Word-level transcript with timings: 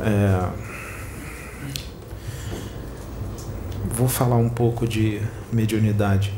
É... 0.00 0.50
Vou 3.90 4.08
falar 4.08 4.36
um 4.36 4.48
pouco 4.48 4.86
de 4.86 5.20
mediunidade. 5.52 6.32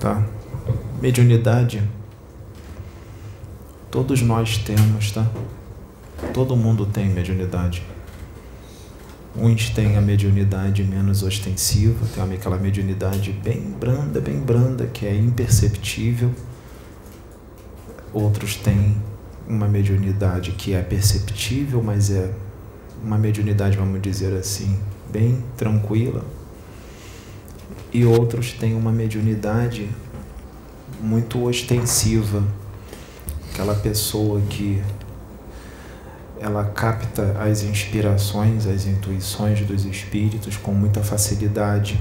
Tá? 0.00 0.24
Mediunidade 1.00 1.82
todos 3.92 4.22
nós 4.22 4.56
temos, 4.56 5.12
tá? 5.12 5.30
Todo 6.32 6.56
mundo 6.56 6.86
tem 6.86 7.10
mediunidade. 7.10 7.82
Uns 9.36 9.68
têm 9.68 9.98
a 9.98 10.00
mediunidade 10.00 10.82
menos 10.82 11.22
ostensiva, 11.22 12.06
tem 12.14 12.34
aquela 12.34 12.56
mediunidade 12.56 13.32
bem 13.32 13.60
branda, 13.60 14.18
bem 14.18 14.40
branda, 14.40 14.86
que 14.86 15.04
é 15.04 15.14
imperceptível. 15.14 16.32
Outros 18.14 18.56
têm 18.56 18.96
uma 19.52 19.68
mediunidade 19.68 20.52
que 20.52 20.72
é 20.72 20.80
perceptível, 20.80 21.82
mas 21.82 22.10
é 22.10 22.32
uma 23.04 23.18
mediunidade, 23.18 23.76
vamos 23.76 24.00
dizer 24.00 24.32
assim, 24.34 24.78
bem 25.10 25.44
tranquila. 25.56 26.24
E 27.92 28.04
outros 28.04 28.52
têm 28.52 28.74
uma 28.74 28.90
mediunidade 28.90 29.90
muito 31.00 31.44
ostensiva, 31.44 32.42
aquela 33.50 33.74
pessoa 33.74 34.40
que 34.48 34.82
ela 36.40 36.64
capta 36.64 37.36
as 37.38 37.62
inspirações, 37.62 38.66
as 38.66 38.86
intuições 38.86 39.60
dos 39.66 39.84
espíritos 39.84 40.56
com 40.56 40.72
muita 40.72 41.02
facilidade, 41.02 42.00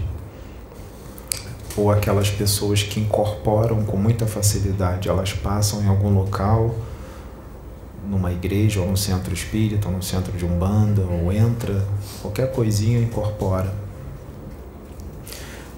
ou 1.76 1.92
aquelas 1.92 2.30
pessoas 2.30 2.84
que 2.84 3.00
incorporam 3.00 3.84
com 3.84 3.98
muita 3.98 4.26
facilidade, 4.26 5.10
elas 5.10 5.34
passam 5.34 5.82
em 5.84 5.88
algum 5.88 6.14
local, 6.14 6.76
numa 8.12 8.30
igreja 8.30 8.82
ou 8.82 8.90
no 8.90 8.98
centro 8.98 9.34
espírita, 9.34 9.88
ou 9.88 9.96
no 9.96 10.04
centro 10.04 10.38
de 10.38 10.44
umbanda, 10.44 11.02
ou 11.02 11.32
entra, 11.32 11.88
qualquer 12.22 12.52
coisinha 12.52 13.00
incorpora. 13.00 13.74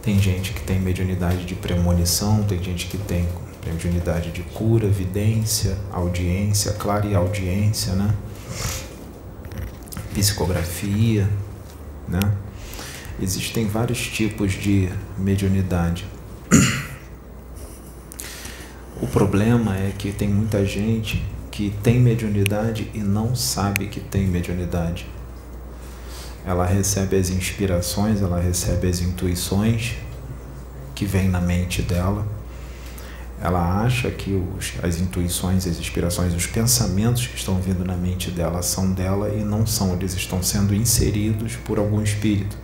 Tem 0.02 0.20
gente 0.20 0.52
que 0.52 0.62
tem 0.62 0.80
mediunidade 0.80 1.46
de 1.46 1.54
premonição, 1.54 2.44
tem 2.44 2.62
gente 2.62 2.88
que 2.88 2.98
tem 2.98 3.30
mediunidade 3.64 4.32
de 4.32 4.42
cura, 4.42 4.88
vidência, 4.88 5.78
audiência, 5.92 6.74
clara 6.74 7.06
e 7.06 7.14
audiência, 7.14 7.94
né? 7.94 8.12
Psicografia, 10.16 11.30
né? 12.08 12.20
Existem 13.22 13.68
vários 13.68 14.00
tipos 14.00 14.54
de 14.54 14.90
mediunidade. 15.20 16.06
O 19.00 19.06
problema 19.08 19.78
é 19.78 19.94
que 19.96 20.12
tem 20.12 20.28
muita 20.28 20.66
gente 20.66 21.24
que 21.54 21.70
tem 21.84 22.00
mediunidade 22.00 22.90
e 22.96 22.98
não 22.98 23.36
sabe 23.36 23.86
que 23.86 24.00
tem 24.00 24.28
mediunidade. 24.28 25.08
Ela 26.44 26.66
recebe 26.66 27.16
as 27.16 27.30
inspirações, 27.30 28.22
ela 28.22 28.42
recebe 28.42 28.88
as 28.88 29.02
intuições 29.02 29.94
que 30.96 31.06
vêm 31.06 31.30
na 31.30 31.40
mente 31.40 31.84
dela 31.84 32.28
ela 33.44 33.84
acha 33.84 34.10
que 34.10 34.32
os, 34.32 34.72
as 34.82 35.02
intuições, 35.02 35.68
as 35.68 35.78
inspirações, 35.78 36.34
os 36.34 36.48
pensamentos 36.48 37.28
que 37.28 37.36
estão 37.36 37.60
vindo 37.60 37.84
na 37.84 37.98
mente 37.98 38.32
dela 38.32 38.62
são 38.62 38.90
dela 38.94 39.36
e 39.36 39.44
não 39.44 39.68
são, 39.68 39.92
eles 39.92 40.14
estão 40.14 40.42
sendo 40.42 40.74
inseridos 40.74 41.58
por 41.58 41.78
algum 41.78 42.02
espírito. 42.02 42.58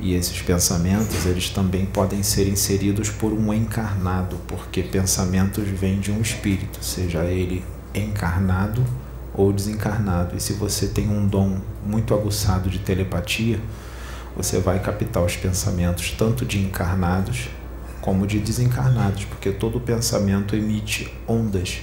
E 0.00 0.14
esses 0.14 0.40
pensamentos, 0.40 1.26
eles 1.26 1.50
também 1.50 1.84
podem 1.84 2.22
ser 2.22 2.48
inseridos 2.48 3.10
por 3.10 3.32
um 3.32 3.52
encarnado, 3.52 4.36
porque 4.48 4.82
pensamentos 4.82 5.68
vêm 5.68 6.00
de 6.00 6.10
um 6.10 6.22
espírito, 6.22 6.82
seja 6.82 7.24
ele 7.24 7.62
encarnado 7.94 8.82
ou 9.34 9.52
desencarnado. 9.52 10.36
E 10.36 10.40
se 10.40 10.54
você 10.54 10.88
tem 10.88 11.08
um 11.08 11.26
dom 11.26 11.60
muito 11.84 12.14
aguçado 12.14 12.70
de 12.70 12.78
telepatia, 12.78 13.60
você 14.34 14.58
vai 14.58 14.78
captar 14.80 15.22
os 15.22 15.36
pensamentos 15.36 16.12
tanto 16.12 16.46
de 16.46 16.58
encarnados 16.58 17.50
como 18.00 18.26
de 18.26 18.38
desencarnados, 18.38 19.26
porque 19.26 19.50
todo 19.52 19.78
pensamento 19.78 20.56
emite 20.56 21.12
ondas. 21.28 21.80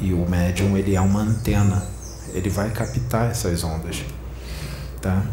E 0.00 0.12
o 0.12 0.28
médium 0.28 0.76
ele 0.76 0.96
é 0.96 1.00
uma 1.00 1.20
antena, 1.20 1.86
ele 2.34 2.50
vai 2.50 2.70
captar 2.70 3.30
essas 3.30 3.62
ondas, 3.62 4.02
tá? 5.00 5.24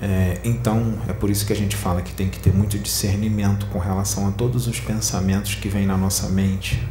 É, 0.00 0.38
então, 0.44 0.94
é 1.08 1.12
por 1.12 1.28
isso 1.28 1.44
que 1.44 1.52
a 1.52 1.56
gente 1.56 1.76
fala 1.76 2.02
que 2.02 2.12
tem 2.12 2.28
que 2.28 2.38
ter 2.38 2.52
muito 2.52 2.78
discernimento 2.78 3.66
com 3.66 3.78
relação 3.78 4.28
a 4.28 4.30
todos 4.30 4.66
os 4.68 4.78
pensamentos 4.78 5.56
que 5.56 5.68
vêm 5.68 5.86
na 5.86 5.96
nossa 5.96 6.28
mente, 6.28 6.86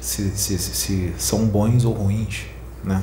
se, 0.00 0.30
se, 0.36 0.58
se 0.58 1.14
são 1.18 1.46
bons 1.46 1.84
ou 1.84 1.94
ruins, 1.94 2.44
né? 2.84 3.02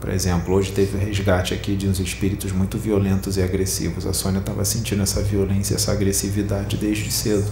Por 0.00 0.08
exemplo, 0.08 0.54
hoje 0.54 0.72
teve 0.72 0.96
o 0.96 1.00
resgate 1.00 1.52
aqui 1.52 1.76
de 1.76 1.86
uns 1.86 2.00
espíritos 2.00 2.52
muito 2.52 2.78
violentos 2.78 3.36
e 3.36 3.42
agressivos. 3.42 4.06
A 4.06 4.14
Sônia 4.14 4.38
estava 4.38 4.64
sentindo 4.64 5.02
essa 5.02 5.22
violência, 5.22 5.74
essa 5.74 5.92
agressividade 5.92 6.78
desde 6.78 7.12
cedo. 7.12 7.50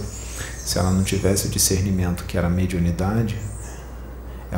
Se 0.65 0.78
ela 0.78 0.91
não 0.91 1.03
tivesse 1.03 1.47
o 1.47 1.50
discernimento 1.50 2.25
que 2.25 2.38
era 2.38 2.49
mediunidade, 2.49 3.37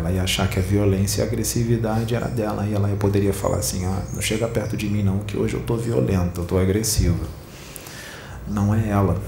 ela 0.01 0.11
ia 0.11 0.23
achar 0.23 0.49
que 0.49 0.59
a 0.59 0.63
violência 0.63 1.21
e 1.21 1.25
a 1.25 1.27
agressividade 1.27 2.15
era 2.15 2.27
dela 2.27 2.67
e 2.67 2.75
ela 2.75 2.89
poderia 2.97 3.33
falar 3.33 3.59
assim: 3.59 3.85
ah, 3.85 4.03
não 4.13 4.21
chega 4.21 4.49
perto 4.49 4.77
de 4.77 4.87
mim 4.89 5.03
não, 5.03 5.21
que 5.21 5.37
hoje 5.37 5.55
eu 5.55 5.61
estou 5.61 5.77
violenta, 5.77 6.41
eu 6.41 6.43
estou 6.43 6.59
agressiva. 6.59 7.25
Não 8.49 8.75
é 8.75 8.89
ela. 8.89 9.21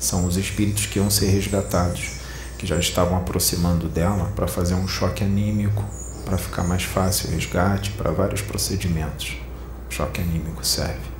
São 0.00 0.24
os 0.24 0.36
espíritos 0.36 0.86
que 0.86 0.98
iam 0.98 1.10
ser 1.10 1.26
resgatados, 1.26 2.12
que 2.58 2.66
já 2.66 2.78
estavam 2.78 3.18
aproximando 3.18 3.86
dela 3.86 4.32
para 4.34 4.48
fazer 4.48 4.74
um 4.74 4.88
choque 4.88 5.22
anímico, 5.22 5.84
para 6.24 6.38
ficar 6.38 6.64
mais 6.64 6.82
fácil 6.82 7.28
o 7.28 7.32
resgate 7.32 7.90
para 7.92 8.10
vários 8.10 8.40
procedimentos. 8.40 9.36
O 9.90 9.92
choque 9.92 10.20
anímico 10.20 10.64
serve. 10.66 11.10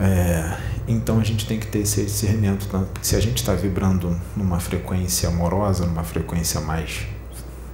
É, 0.00 0.56
então 0.88 1.18
a 1.18 1.24
gente 1.24 1.46
tem 1.46 1.58
que 1.58 1.66
ter 1.66 1.80
esse 1.80 2.04
discernimento, 2.04 2.68
se 3.02 3.16
a 3.16 3.20
gente 3.20 3.38
está 3.38 3.54
vibrando 3.54 4.16
numa 4.36 4.60
frequência 4.60 5.28
amorosa, 5.28 5.84
numa 5.84 6.04
frequência 6.04 6.60
mais 6.60 7.06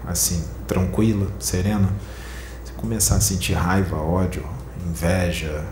assim 0.07 0.43
tranquila, 0.67 1.27
serena, 1.39 1.93
se 2.65 2.73
começar 2.73 3.17
a 3.17 3.21
sentir 3.21 3.53
raiva, 3.53 3.97
ódio, 3.97 4.45
inveja, 4.87 5.65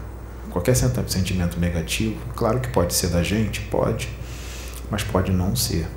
qualquer 0.50 0.76
sentimento 0.76 1.58
negativo, 1.58 2.20
claro 2.36 2.60
que 2.60 2.68
pode 2.68 2.92
ser 2.92 3.08
da 3.08 3.22
gente, 3.22 3.62
pode, 3.62 4.08
mas 4.90 5.02
pode 5.02 5.32
não 5.32 5.56
ser. 5.56 5.88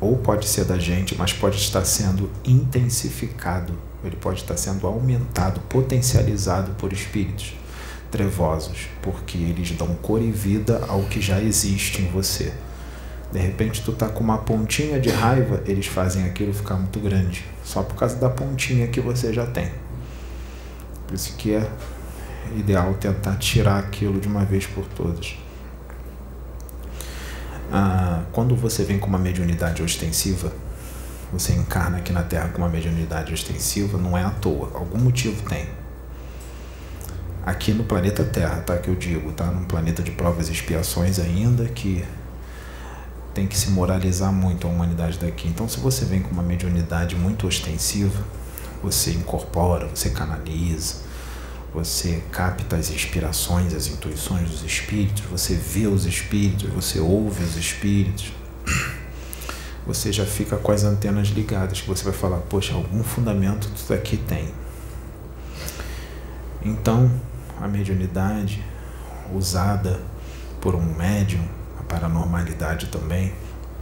Ou 0.00 0.18
pode 0.18 0.46
ser 0.46 0.64
da 0.64 0.78
gente, 0.78 1.16
mas 1.16 1.32
pode 1.32 1.56
estar 1.56 1.84
sendo 1.84 2.30
intensificado, 2.44 3.72
ele 4.04 4.16
pode 4.16 4.40
estar 4.40 4.56
sendo 4.56 4.86
aumentado, 4.86 5.60
potencializado 5.60 6.72
por 6.72 6.92
espíritos 6.92 7.54
trevosos, 8.14 8.86
porque 9.02 9.36
eles 9.36 9.72
dão 9.72 9.88
cor 9.96 10.22
e 10.22 10.30
vida 10.30 10.84
ao 10.86 11.02
que 11.02 11.20
já 11.20 11.40
existe 11.40 12.00
em 12.00 12.06
você. 12.06 12.54
De 13.32 13.40
repente 13.40 13.82
tu 13.82 13.90
tá 13.90 14.08
com 14.08 14.22
uma 14.22 14.38
pontinha 14.38 15.00
de 15.00 15.10
raiva, 15.10 15.60
eles 15.66 15.86
fazem 15.86 16.24
aquilo 16.24 16.54
ficar 16.54 16.76
muito 16.76 17.00
grande, 17.00 17.44
só 17.64 17.82
por 17.82 17.96
causa 17.96 18.14
da 18.14 18.30
pontinha 18.30 18.86
que 18.86 19.00
você 19.00 19.32
já 19.32 19.44
tem. 19.46 19.68
Por 21.08 21.14
isso 21.14 21.34
que 21.36 21.54
é 21.54 21.68
ideal 22.56 22.94
tentar 22.94 23.34
tirar 23.34 23.80
aquilo 23.80 24.20
de 24.20 24.28
uma 24.28 24.44
vez 24.44 24.64
por 24.64 24.86
todas. 24.86 25.36
Ah, 27.72 28.22
quando 28.30 28.54
você 28.54 28.84
vem 28.84 29.00
com 29.00 29.08
uma 29.08 29.18
mediunidade 29.18 29.82
ostensiva, 29.82 30.52
você 31.32 31.52
encarna 31.52 31.98
aqui 31.98 32.12
na 32.12 32.22
Terra 32.22 32.50
com 32.50 32.58
uma 32.58 32.68
mediunidade 32.68 33.34
ostensiva, 33.34 33.98
não 33.98 34.16
é 34.16 34.22
à 34.22 34.30
toa, 34.30 34.70
algum 34.72 34.98
motivo 34.98 35.42
tem. 35.48 35.66
Aqui 37.44 37.74
no 37.74 37.84
planeta 37.84 38.24
Terra, 38.24 38.62
tá? 38.62 38.78
Que 38.78 38.88
eu 38.88 38.94
digo, 38.94 39.30
tá? 39.32 39.46
Num 39.46 39.64
planeta 39.64 40.02
de 40.02 40.10
provas 40.10 40.48
e 40.48 40.52
expiações 40.52 41.18
ainda, 41.18 41.66
que 41.66 42.02
tem 43.34 43.46
que 43.46 43.58
se 43.58 43.70
moralizar 43.70 44.32
muito 44.32 44.66
a 44.66 44.70
humanidade 44.70 45.18
daqui. 45.18 45.48
Então, 45.48 45.68
se 45.68 45.78
você 45.78 46.04
vem 46.06 46.22
com 46.22 46.30
uma 46.30 46.42
mediunidade 46.42 47.14
muito 47.16 47.46
ostensiva, 47.46 48.24
você 48.82 49.10
incorpora, 49.10 49.88
você 49.88 50.10
canaliza, 50.10 51.02
você 51.74 52.22
capta 52.30 52.76
as 52.76 52.90
inspirações, 52.90 53.74
as 53.74 53.88
intuições 53.88 54.48
dos 54.48 54.62
espíritos, 54.62 55.24
você 55.24 55.54
vê 55.54 55.86
os 55.86 56.06
espíritos, 56.06 56.70
você 56.70 57.00
ouve 57.00 57.42
os 57.42 57.56
espíritos. 57.56 58.32
Você 59.86 60.10
já 60.10 60.24
fica 60.24 60.56
com 60.56 60.72
as 60.72 60.82
antenas 60.82 61.28
ligadas, 61.28 61.82
que 61.82 61.86
você 61.86 62.02
vai 62.04 62.14
falar, 62.14 62.38
poxa, 62.38 62.72
algum 62.72 63.04
fundamento 63.04 63.68
tudo 63.68 63.92
aqui 63.92 64.16
tem. 64.16 64.48
Então, 66.64 67.10
a 67.60 67.68
mediunidade 67.68 68.64
usada 69.34 70.00
por 70.60 70.74
um 70.74 70.94
médium, 70.94 71.46
a 71.78 71.82
paranormalidade 71.82 72.86
também, 72.86 73.32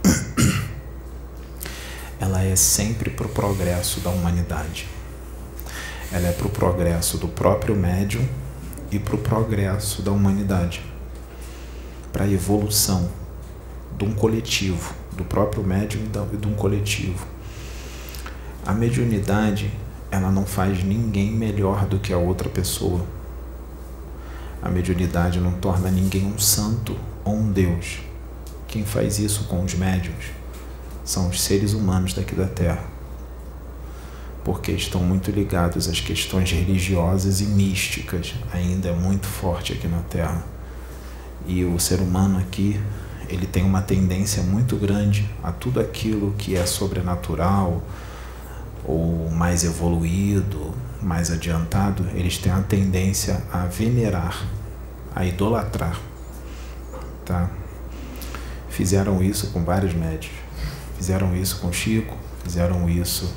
ela 2.19 2.43
é 2.43 2.55
sempre 2.55 3.09
para 3.09 3.27
o 3.27 3.29
progresso 3.29 3.99
da 3.99 4.09
humanidade 4.09 4.87
ela 6.13 6.27
é 6.27 6.31
para 6.31 6.45
o 6.45 6.49
progresso 6.51 7.17
do 7.17 7.27
próprio 7.27 7.75
médium 7.75 8.23
e 8.91 8.99
para 8.99 9.15
o 9.15 9.17
progresso 9.17 10.03
da 10.03 10.11
humanidade, 10.11 10.85
para 12.11 12.25
a 12.25 12.29
evolução 12.29 13.09
de 13.97 14.05
um 14.05 14.13
coletivo. 14.13 14.93
do 15.13 15.23
próprio 15.23 15.63
médium 15.63 16.01
e 16.33 16.37
de 16.37 16.47
um 16.47 16.55
coletivo. 16.55 17.23
A 18.65 18.73
mediunidade, 18.73 19.71
ela 20.09 20.31
não 20.31 20.43
faz 20.43 20.83
ninguém 20.83 21.31
melhor 21.31 21.85
do 21.85 21.99
que 21.99 22.11
a 22.11 22.17
outra 22.17 22.49
pessoa. 22.49 23.05
A 24.63 24.69
mediunidade 24.69 25.41
não 25.41 25.51
torna 25.51 25.91
ninguém 25.91 26.25
um 26.25 26.39
santo 26.39 26.95
ou 27.25 27.35
um 27.35 27.51
Deus. 27.51 27.99
Quem 28.65 28.85
faz 28.85 29.19
isso 29.19 29.43
com 29.43 29.61
os 29.61 29.73
médiums 29.73 30.27
são 31.03 31.27
os 31.27 31.41
seres 31.41 31.73
humanos 31.73 32.13
daqui 32.13 32.33
da 32.33 32.47
Terra, 32.47 32.85
porque 34.41 34.71
estão 34.71 35.01
muito 35.01 35.31
ligados 35.31 35.89
às 35.89 35.99
questões 35.99 36.49
religiosas 36.49 37.41
e 37.41 37.45
místicas, 37.45 38.33
ainda 38.53 38.87
é 38.87 38.93
muito 38.93 39.27
forte 39.27 39.73
aqui 39.73 39.85
na 39.85 39.99
Terra. 39.99 40.41
E 41.45 41.65
o 41.65 41.77
ser 41.77 41.99
humano 41.99 42.39
aqui, 42.39 42.79
ele 43.27 43.45
tem 43.45 43.63
uma 43.63 43.81
tendência 43.81 44.41
muito 44.43 44.77
grande 44.77 45.29
a 45.43 45.51
tudo 45.51 45.81
aquilo 45.81 46.33
que 46.37 46.55
é 46.55 46.65
sobrenatural 46.65 47.83
ou 48.85 49.29
mais 49.29 49.65
evoluído, 49.65 50.72
mais 51.03 51.29
adiantado, 51.29 52.07
eles 52.13 52.37
têm 52.37 52.51
a 52.51 52.61
tendência 52.61 53.43
a 53.51 53.65
venerar, 53.65 54.47
a 55.13 55.25
idolatrar, 55.25 55.99
tá? 57.25 57.49
Fizeram 58.69 59.21
isso 59.21 59.47
com 59.51 59.63
vários 59.63 59.93
médios. 59.93 60.31
Fizeram 60.97 61.35
isso 61.35 61.59
com 61.59 61.71
Chico, 61.71 62.15
fizeram 62.43 62.89
isso 62.89 63.33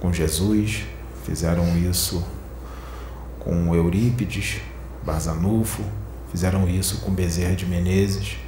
com 0.00 0.12
Jesus, 0.12 0.84
fizeram 1.24 1.76
isso 1.76 2.24
com 3.38 3.74
Eurípides, 3.74 4.62
Barzanufo, 5.04 5.82
fizeram 6.30 6.66
isso 6.66 7.02
com 7.02 7.12
Bezerra 7.12 7.54
de 7.54 7.66
Menezes, 7.66 8.38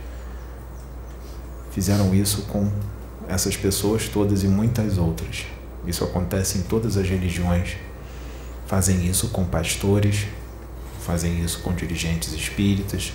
fizeram 1.71 2.15
isso 2.15 2.43
com 2.43 2.71
essas 3.29 3.57
pessoas 3.57 4.09
todas 4.09 4.43
e 4.43 4.49
muitas 4.49 4.97
outras. 4.97 5.45
Isso 5.87 6.03
acontece 6.03 6.59
em 6.59 6.63
todas 6.63 6.97
as 6.97 7.07
religiões. 7.09 7.77
Fazem 8.67 9.07
isso 9.07 9.29
com 9.29 9.45
pastores, 9.45 10.27
fazem 11.01 11.45
isso 11.45 11.61
com 11.61 11.73
dirigentes 11.73 12.33
espíritas, 12.33 13.13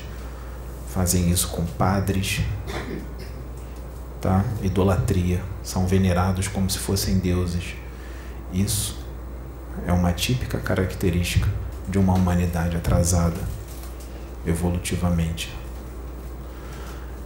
fazem 0.93 1.29
isso 1.29 1.49
com 1.49 1.65
padres, 1.65 2.41
tá? 4.21 4.45
Idolatria, 4.61 5.41
são 5.61 5.85
venerados 5.85 6.47
como 6.47 6.69
se 6.69 6.77
fossem 6.77 7.19
deuses. 7.19 7.75
Isso 8.53 8.97
é 9.85 9.91
uma 9.91 10.13
típica 10.13 10.57
característica 10.57 11.49
de 11.87 11.97
uma 11.97 12.13
humanidade 12.13 12.77
atrasada 12.77 13.39
evolutivamente, 14.45 15.53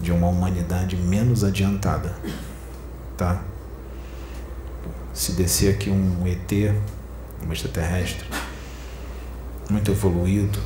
de 0.01 0.12
uma 0.12 0.27
humanidade 0.27 0.95
menos 0.95 1.44
adiantada, 1.44 2.16
tá? 3.16 3.44
Se 5.13 5.31
descer 5.33 5.75
aqui 5.75 5.89
um 5.89 6.27
ET, 6.27 6.75
um 7.44 7.52
extraterrestre, 7.52 8.26
muito 9.70 9.92
evoluído, 9.92 10.60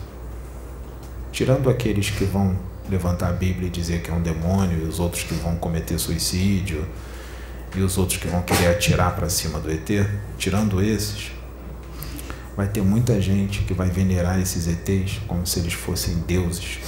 tirando 1.31 1.69
aqueles 1.69 2.10
que 2.10 2.25
vão 2.25 2.57
levantar 2.89 3.30
a 3.30 3.33
Bíblia 3.33 3.68
e 3.68 3.71
dizer 3.71 4.01
que 4.01 4.10
é 4.10 4.13
um 4.13 4.21
demônio, 4.21 4.86
e 4.86 4.88
os 4.88 5.00
outros 5.00 5.24
que 5.24 5.33
vão 5.36 5.56
cometer 5.56 5.98
suicídio, 6.00 6.86
e 7.75 7.81
os 7.81 7.98
outros 7.98 8.18
que 8.18 8.27
vão 8.27 8.42
querer 8.42 8.68
atirar 8.68 9.16
para 9.16 9.30
cima 9.30 9.60
do 9.60 9.71
ET, 9.71 9.88
tirando 10.38 10.81
esses, 10.81 11.31
vai 12.57 12.68
ter 12.68 12.81
muita 12.81 13.21
gente 13.21 13.62
que 13.62 13.74
vai 13.74 13.89
venerar 13.89 14.39
esses 14.39 14.68
ETs 14.68 15.19
como 15.27 15.45
se 15.45 15.60
eles 15.60 15.74
fossem 15.74 16.16
deuses. 16.27 16.80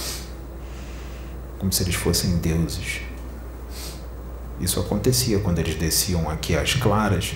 Como 1.58 1.72
se 1.72 1.82
eles 1.82 1.94
fossem 1.94 2.36
deuses. 2.38 3.00
Isso 4.60 4.78
acontecia 4.80 5.38
quando 5.38 5.60
eles 5.60 5.76
desciam 5.76 6.28
aqui 6.28 6.56
às 6.56 6.74
claras, 6.74 7.34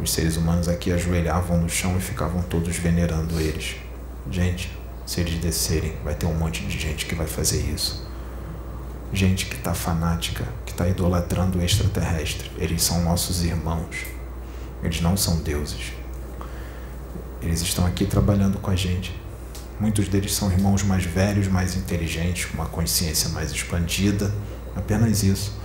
os 0.00 0.12
seres 0.12 0.36
humanos 0.36 0.68
aqui 0.68 0.92
ajoelhavam 0.92 1.60
no 1.60 1.68
chão 1.68 1.96
e 1.96 2.00
ficavam 2.00 2.42
todos 2.42 2.76
venerando 2.76 3.38
eles. 3.40 3.76
Gente, 4.30 4.76
se 5.04 5.20
eles 5.20 5.34
descerem, 5.34 5.94
vai 6.04 6.14
ter 6.14 6.26
um 6.26 6.34
monte 6.34 6.64
de 6.64 6.78
gente 6.78 7.06
que 7.06 7.14
vai 7.14 7.26
fazer 7.26 7.60
isso. 7.60 8.06
Gente 9.12 9.46
que 9.46 9.56
está 9.56 9.74
fanática, 9.74 10.46
que 10.64 10.72
está 10.72 10.88
idolatrando 10.88 11.58
o 11.58 11.62
extraterrestre. 11.62 12.50
Eles 12.56 12.82
são 12.82 13.02
nossos 13.02 13.44
irmãos. 13.44 14.06
Eles 14.82 15.00
não 15.00 15.16
são 15.16 15.36
deuses. 15.42 15.92
Eles 17.42 17.60
estão 17.60 17.84
aqui 17.84 18.06
trabalhando 18.06 18.58
com 18.58 18.70
a 18.70 18.76
gente. 18.76 19.20
Muitos 19.78 20.08
deles 20.08 20.32
são 20.32 20.50
irmãos 20.50 20.82
mais 20.82 21.04
velhos, 21.04 21.48
mais 21.48 21.76
inteligentes, 21.76 22.46
com 22.46 22.54
uma 22.54 22.66
consciência 22.66 23.28
mais 23.30 23.50
expandida. 23.50 24.32
Apenas 24.76 25.22
isso. 25.22 25.60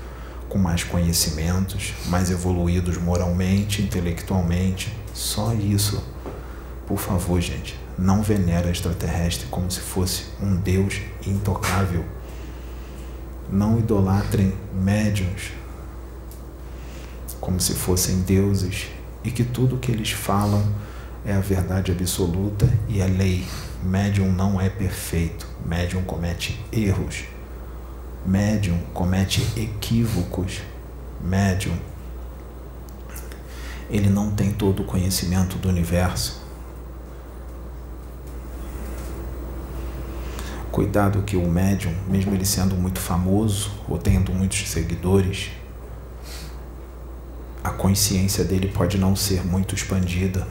Com 0.49 0.57
mais 0.57 0.83
conhecimentos, 0.83 1.94
mais 2.07 2.31
evoluídos 2.31 2.97
moralmente, 2.97 3.81
intelectualmente. 3.81 4.91
Só 5.13 5.53
isso. 5.53 6.03
Por 6.85 6.97
favor, 6.97 7.41
gente 7.41 7.77
não 7.97 8.21
venera 8.21 8.69
extraterrestre 8.69 9.47
como 9.47 9.71
se 9.71 9.79
fosse 9.79 10.25
um 10.41 10.55
Deus 10.55 11.01
intocável. 11.25 12.05
Não 13.49 13.79
idolatrem 13.79 14.53
médiums 14.73 15.51
como 17.41 17.59
se 17.59 17.73
fossem 17.73 18.21
deuses 18.21 18.88
e 19.23 19.31
que 19.31 19.44
tudo 19.44 19.77
que 19.77 19.91
eles 19.91 20.11
falam 20.11 20.63
é 21.25 21.33
a 21.33 21.39
verdade 21.39 21.91
absoluta 21.91 22.69
e 22.88 23.01
é 23.01 23.07
lei. 23.07 23.45
Médium 23.83 24.31
não 24.31 24.59
é 24.61 24.69
perfeito. 24.69 25.47
Médium 25.65 26.03
comete 26.03 26.59
erros. 26.71 27.23
Médium 28.27 28.77
comete 28.94 29.41
equívocos. 29.56 30.62
Médium 31.19 31.75
ele 33.89 34.09
não 34.09 34.31
tem 34.31 34.51
todo 34.51 34.81
o 34.81 34.85
conhecimento 34.85 35.57
do 35.57 35.69
universo 35.69 36.45
Cuidado 40.77 41.24
que 41.24 41.35
o 41.35 41.50
médium, 41.50 41.91
mesmo 42.07 42.35
ele 42.35 42.45
sendo 42.45 42.75
muito 42.75 43.00
famoso 43.00 43.71
ou 43.89 43.97
tendo 43.97 44.31
muitos 44.31 44.69
seguidores, 44.69 45.50
a 47.63 47.71
consciência 47.71 48.44
dele 48.44 48.68
pode 48.68 48.95
não 48.95 49.15
ser 49.15 49.44
muito 49.44 49.73
expandida. 49.73 50.47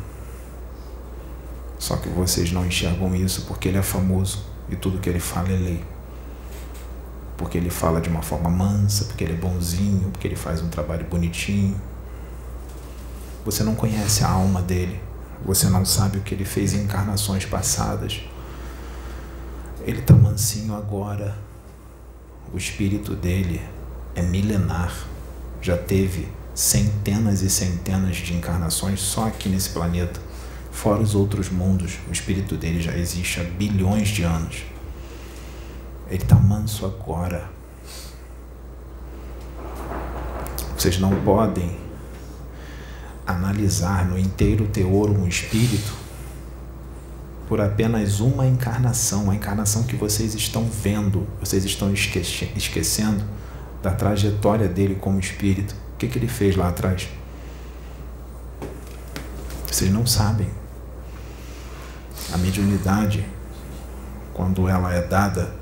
Só 1.79 1.97
que 1.97 2.09
vocês 2.09 2.51
não 2.51 2.67
enxergam 2.67 3.15
isso 3.15 3.43
porque 3.43 3.69
ele 3.69 3.79
é 3.79 3.83
famoso 3.83 4.45
e 4.69 4.75
tudo 4.75 4.99
que 4.99 5.09
ele 5.09 5.21
fala 5.21 5.49
é 5.49 5.57
lei. 5.57 5.96
Porque 7.37 7.59
ele 7.59 7.71
fala 7.71 8.01
de 8.01 8.09
uma 8.09 8.23
forma 8.23 8.49
mansa, 8.49 9.05
porque 9.05 9.25
ele 9.25 9.35
é 9.35 9.37
bonzinho, 9.37 10.11
porque 10.11 10.27
ele 10.27 10.37
faz 10.37 10.63
um 10.63 10.69
trabalho 10.69 11.07
bonitinho. 11.07 11.81
Você 13.45 13.63
não 13.63 13.75
conhece 13.75 14.25
a 14.25 14.31
alma 14.31 14.63
dele. 14.63 15.01
Você 15.45 15.69
não 15.69 15.85
sabe 15.85 16.19
o 16.19 16.23
que 16.23 16.35
ele 16.35 16.45
fez 16.45 16.73
em 16.73 16.83
encarnações 16.85 17.45
passadas 17.45 18.23
ele 19.87 20.01
está 20.01 20.15
mansinho 20.15 20.75
agora. 20.75 21.39
O 22.53 22.59
espírito 22.59 23.15
dele 23.15 23.63
é 24.17 24.23
milenar. 24.23 24.93
Já 25.63 25.77
teve 25.77 26.29
centenas 26.55 27.41
e 27.43 27.49
centenas 27.49 28.17
de 28.17 28.35
encarnações 28.35 29.01
só 29.01 29.29
aqui 29.29 29.49
nesse 29.49 29.71
planeta. 29.71 30.21
Fora 30.73 31.01
os 31.01 31.15
outros 31.15 31.49
mundos, 31.49 31.99
o 32.09 32.13
espírito 32.13 32.57
dele 32.57 32.83
já 32.83 32.97
existe 32.97 33.41
há 33.41 33.45
bilhões 33.45 34.09
de 34.09 34.25
anos. 34.25 34.65
Ele 36.09 36.23
está 36.23 36.37
manso 36.37 36.87
agora. 36.87 37.51
Vocês 40.77 40.99
não 40.99 41.11
podem 41.23 41.77
analisar 43.27 44.07
no 44.07 44.19
inteiro 44.19 44.69
teor 44.69 45.11
um 45.11 45.27
espírito 45.27 45.93
por 47.49 47.61
apenas 47.61 48.21
uma 48.21 48.47
encarnação, 48.47 49.31
a 49.31 49.35
encarnação 49.35 49.85
que 49.85 49.97
vocês 49.97 50.35
estão 50.35 50.65
vendo, 50.65 51.27
vocês 51.41 51.65
estão 51.65 51.93
esque 51.93 52.19
esquecendo 52.57 53.25
da 53.83 53.93
trajetória 53.93 54.69
dele 54.69 54.97
como 54.97 55.19
espírito. 55.19 55.75
O 55.95 55.99
que, 55.99 56.09
que 56.09 56.19
ele 56.19 56.29
fez 56.29 56.57
lá 56.57 56.69
atrás? 56.69 57.09
Vocês 59.67 59.91
não 59.91 60.07
sabem. 60.07 60.49
A 62.33 62.39
mediunidade, 62.39 63.25
quando 64.35 64.69
ela 64.69 64.93
é 64.93 65.03
dada 65.03 65.55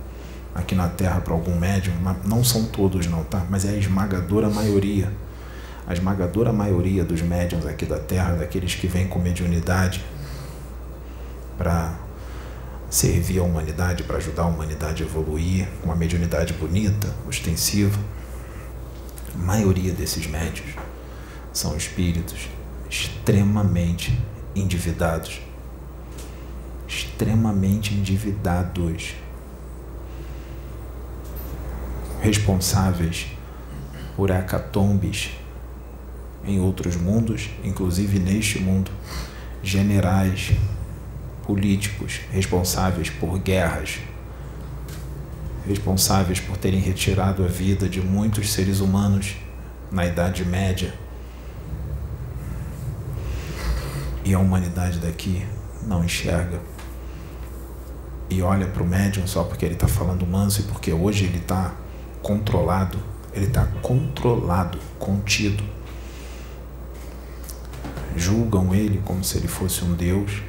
aqui 0.55 0.75
na 0.75 0.89
Terra 0.89 1.21
para 1.21 1.35
algum 1.35 1.59
médium, 1.59 1.95
não 2.25 2.45
são 2.45 2.65
todos 2.67 3.07
não, 3.07 3.25
tá? 3.25 3.45
Mas 3.51 3.65
é 3.65 3.71
a 3.71 3.77
esmagadora 3.77 4.49
maioria. 4.49 5.11
A 5.87 5.93
esmagadora 5.93 6.53
maioria 6.53 7.05
dos 7.05 7.21
médiums 7.21 7.67
aqui 7.67 7.85
da 7.85 7.99
Terra, 7.99 8.35
daqueles 8.35 8.75
que 8.75 8.87
vêm 8.87 9.07
com 9.07 9.19
mediunidade, 9.19 10.03
para 11.59 11.95
servir 12.89 13.41
a 13.41 13.43
humanidade, 13.43 14.05
para 14.05 14.17
ajudar 14.17 14.45
a 14.45 14.47
humanidade 14.47 15.03
a 15.03 15.07
evoluir, 15.07 15.69
com 15.81 15.89
uma 15.89 15.97
mediunidade 15.97 16.53
bonita, 16.55 17.13
ostensiva. 17.29 17.99
A 19.35 19.39
maioria 19.39 19.93
desses 19.93 20.27
médios 20.27 20.69
são 21.53 21.77
espíritos 21.77 22.49
extremamente 22.89 24.19
endividados. 24.55 25.41
Extremamente 26.87 27.93
endividados. 27.93 29.17
Responsáveis 32.25 33.27
por 34.17 34.31
hecatombes 34.31 35.33
em 36.47 36.59
outros 36.59 36.97
mundos, 36.97 37.51
inclusive 37.63 38.19
neste 38.19 38.59
mundo, 38.59 38.91
generais 39.63 40.53
políticos 41.43 42.23
responsáveis 42.33 43.11
por 43.11 43.39
guerras, 43.39 43.99
responsáveis 45.69 46.41
por 46.41 46.57
terem 46.57 46.81
retirado 46.81 47.45
a 47.45 47.47
vida 47.47 47.91
de 47.91 48.01
muitos 48.01 48.55
seres 48.55 48.81
humanos 48.81 49.37
na 49.93 50.07
Idade 50.07 50.47
Média. 50.47 50.95
E 54.25 54.33
a 54.33 54.39
humanidade 54.39 54.99
daqui 54.99 55.45
não 55.87 56.03
enxerga. 56.03 56.59
E 58.31 58.41
olha 58.41 58.67
para 58.67 58.83
o 58.83 58.87
médium 58.87 59.27
só 59.27 59.45
porque 59.45 59.67
ele 59.67 59.75
está 59.75 59.87
falando 59.87 60.27
manso 60.27 60.63
e 60.63 60.65
porque 60.65 60.91
hoje 60.91 61.27
ele 61.27 61.37
está 61.37 61.84
controlado. 62.25 62.99
Ele 63.33 63.47
está 63.47 63.65
controlado, 63.81 64.79
contido. 64.99 65.63
Julgam 68.17 68.75
ele 68.75 69.01
como 69.05 69.23
se 69.23 69.39
ele 69.39 69.49
fosse 69.49 69.85
um 69.85 69.95
Deus, 69.95 70.43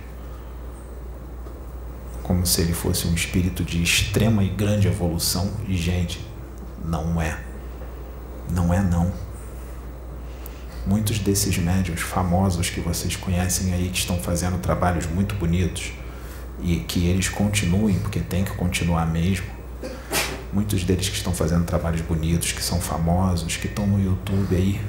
como 2.24 2.46
se 2.46 2.62
ele 2.62 2.74
fosse 2.74 3.08
um 3.08 3.14
espírito 3.14 3.64
de 3.64 3.84
extrema 3.84 4.44
e 4.44 4.50
grande 4.50 4.88
evolução. 4.88 5.52
E, 5.68 5.76
gente, 5.76 6.26
não 6.84 7.22
é. 7.22 7.40
Não 8.50 8.74
é, 8.74 8.82
não 8.82 9.12
muitos 10.86 11.20
desses 11.20 11.58
médios 11.58 12.02
famosos 12.02 12.70
que 12.70 12.80
vocês 12.80 13.16
conhecem 13.16 13.74
aí 13.74 13.90
que 13.90 13.98
estão 13.98 14.20
fazendo 14.20 14.60
trabalhos 14.60 15.08
muito 15.08 15.36
bonitos 15.36 15.92
e 16.62 16.78
que 16.78 17.08
eles 17.08 17.28
continuem, 17.28 17.98
porque 18.00 18.20
tem 18.20 18.44
que 18.44 18.52
continuar 18.52 19.06
mesmo. 19.08 19.55
Muitos 20.56 20.84
deles 20.84 21.10
que 21.10 21.18
estão 21.18 21.34
fazendo 21.34 21.66
trabalhos 21.66 22.02
bonitos, 22.02 22.52
que 22.52 22.64
são 22.64 22.82
famosos, 22.82 23.58
que 23.58 23.68
estão 23.68 23.86
no 23.86 24.04
YouTube 24.04 24.56
aí, 24.56 24.82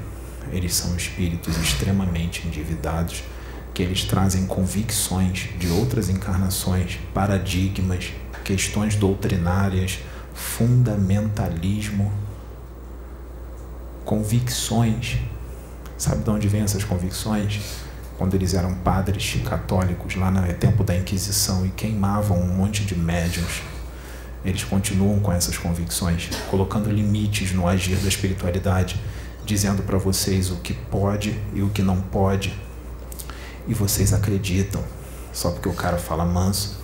eles 0.51 0.73
são 0.75 0.97
espíritos 0.97 1.59
extremamente 1.59 2.47
endividados, 2.47 3.23
que 3.75 3.83
eles 3.83 4.05
trazem 4.05 4.47
convicções 4.47 5.51
de 5.59 5.69
outras 5.69 6.09
encarnações, 6.09 6.99
paradigmas, 7.13 8.13
questões 8.45 8.97
doutrinárias, 8.97 9.99
fundamentalismo, 10.33 12.11
convicções 14.05 15.19
Sabe 15.99 16.23
de 16.23 16.31
onde 16.31 16.47
vêm 16.47 16.61
essas 16.61 16.85
convicções? 16.85 17.61
Quando 18.19 18.35
eles 18.35 18.53
eram 18.53 18.75
padres 18.75 19.39
católicos 19.45 20.15
lá 20.15 20.31
no 20.31 20.53
tempo 20.55 20.85
da 20.85 20.95
Inquisição 20.95 21.65
e 21.65 21.71
queimavam 21.71 22.39
um 22.39 22.47
monte 22.47 22.85
de 22.85 22.95
médiums, 22.95 23.63
eles 24.47 24.65
continuam 24.65 25.19
com 25.19 25.33
essas 25.33 25.59
convicções, 25.59 26.31
colocando 26.51 26.91
limites 26.91 27.53
no 27.53 27.67
agir 27.67 27.97
da 27.97 28.09
espiritualidade, 28.09 29.01
dizendo 29.45 29.83
para 29.83 29.99
vocês 29.99 30.51
o 30.51 30.57
que 30.57 30.73
pode 30.73 31.39
e 31.53 31.63
o 31.63 31.69
que 31.69 31.83
não 31.83 32.01
pode. 32.01 32.55
E 33.69 33.75
vocês 33.75 34.13
acreditam, 34.13 34.83
só 35.33 35.51
porque 35.51 35.69
o 35.69 35.75
cara 35.75 35.99
fala 35.99 36.25
manso, 36.25 36.79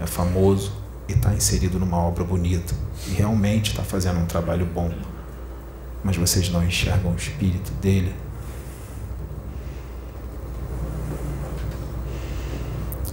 é 0.00 0.06
famoso 0.06 0.72
e 1.08 1.12
está 1.12 1.32
inserido 1.32 1.78
numa 1.78 1.98
obra 1.98 2.24
bonita 2.24 2.74
e 3.06 3.12
realmente 3.12 3.70
está 3.70 3.82
fazendo 3.82 4.18
um 4.18 4.26
trabalho 4.26 4.66
bom. 4.66 4.92
Mas 6.02 6.16
vocês 6.16 6.50
não 6.50 6.62
enxergam 6.62 7.12
o 7.12 7.16
espírito 7.16 7.70
dele 7.80 8.12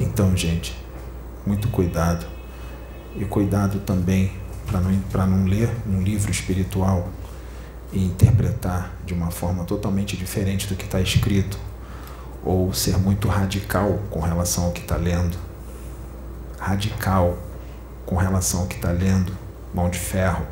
Então, 0.02 0.36
gente, 0.36 0.76
muito 1.46 1.68
cuidado. 1.68 2.26
E 3.16 3.26
cuidado 3.26 3.80
também 3.80 4.32
para 4.66 4.80
não, 4.80 5.28
não 5.28 5.46
ler 5.46 5.70
um 5.86 6.02
livro 6.02 6.32
espiritual 6.32 7.10
e 7.92 8.06
interpretar 8.06 8.94
de 9.06 9.14
uma 9.14 9.30
forma 9.32 9.66
totalmente 9.66 10.16
diferente 10.16 10.68
do 10.68 10.76
que 10.76 10.86
está 10.86 11.02
escrito, 11.02 11.60
ou 12.44 12.74
ser 12.74 12.98
muito 12.98 13.28
radical 13.28 14.00
com 14.10 14.20
relação 14.22 14.66
ao 14.66 14.72
que 14.72 14.82
está 14.82 14.96
lendo. 14.96 15.38
Radical 16.58 17.38
com 18.06 18.16
relação 18.16 18.62
ao 18.62 18.68
que 18.68 18.76
está 18.76 18.92
lendo, 18.92 19.34
mão 19.74 19.90
de 19.90 20.00
ferro, 20.00 20.46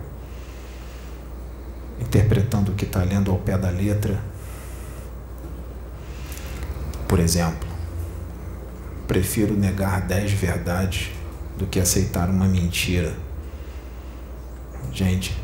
interpretando 1.99 2.71
o 2.71 2.75
que 2.75 2.85
está 2.85 3.03
lendo 3.03 3.31
ao 3.31 3.37
pé 3.37 3.57
da 3.57 3.69
letra. 3.69 4.19
Por 7.07 7.19
exemplo, 7.19 7.67
prefiro 9.07 9.55
negar 9.55 10.01
dez 10.01 10.31
verdades 10.31 11.11
do 11.59 11.67
que 11.67 11.77
aceitar 11.77 12.29
uma 12.29 12.47
mentira. 12.47 13.13
Gente, 14.93 15.37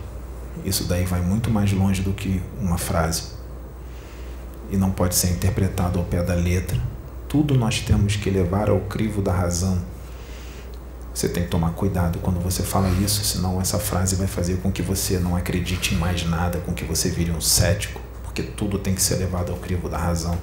isso 0.64 0.86
daí 0.86 1.04
vai 1.04 1.22
muito 1.22 1.52
mais 1.52 1.72
longe 1.74 2.02
do 2.02 2.14
que 2.14 2.42
uma 2.60 2.78
frase. 2.78 3.36
E 4.72 4.78
não 4.78 4.90
pode 4.90 5.14
ser 5.14 5.30
interpretado 5.32 6.00
ao 6.00 6.06
pé 6.06 6.24
da 6.24 6.34
letra. 6.34 6.80
Tudo 7.28 7.54
nós 7.54 7.82
temos 7.82 8.16
que 8.16 8.30
levar 8.30 8.70
ao 8.70 8.80
crivo 8.80 9.22
da 9.22 9.34
razão. 9.34 9.78
Você 11.14 11.28
tem 11.28 11.44
que 11.44 11.50
tomar 11.50 11.72
cuidado 11.72 12.20
quando 12.20 12.40
você 12.40 12.64
fala 12.64 12.90
isso, 12.90 13.24
senão 13.24 13.62
essa 13.62 13.78
frase 13.78 14.16
vai 14.16 14.28
fazer 14.28 14.58
com 14.58 14.72
que 14.72 14.82
você 14.82 15.20
não 15.20 15.36
acredite 15.36 15.94
em 15.94 15.98
mais 15.98 16.26
nada, 16.26 16.60
com 16.60 16.74
que 16.74 16.84
você 16.84 17.10
vire 17.10 17.32
um 17.32 17.40
cético, 17.42 18.02
porque 18.24 18.42
tudo 18.42 18.80
tem 18.80 18.94
que 18.94 19.02
ser 19.02 19.16
levado 19.16 19.52
ao 19.52 19.58
crivo 19.58 19.88
da 19.88 19.98
razão. 19.98 20.38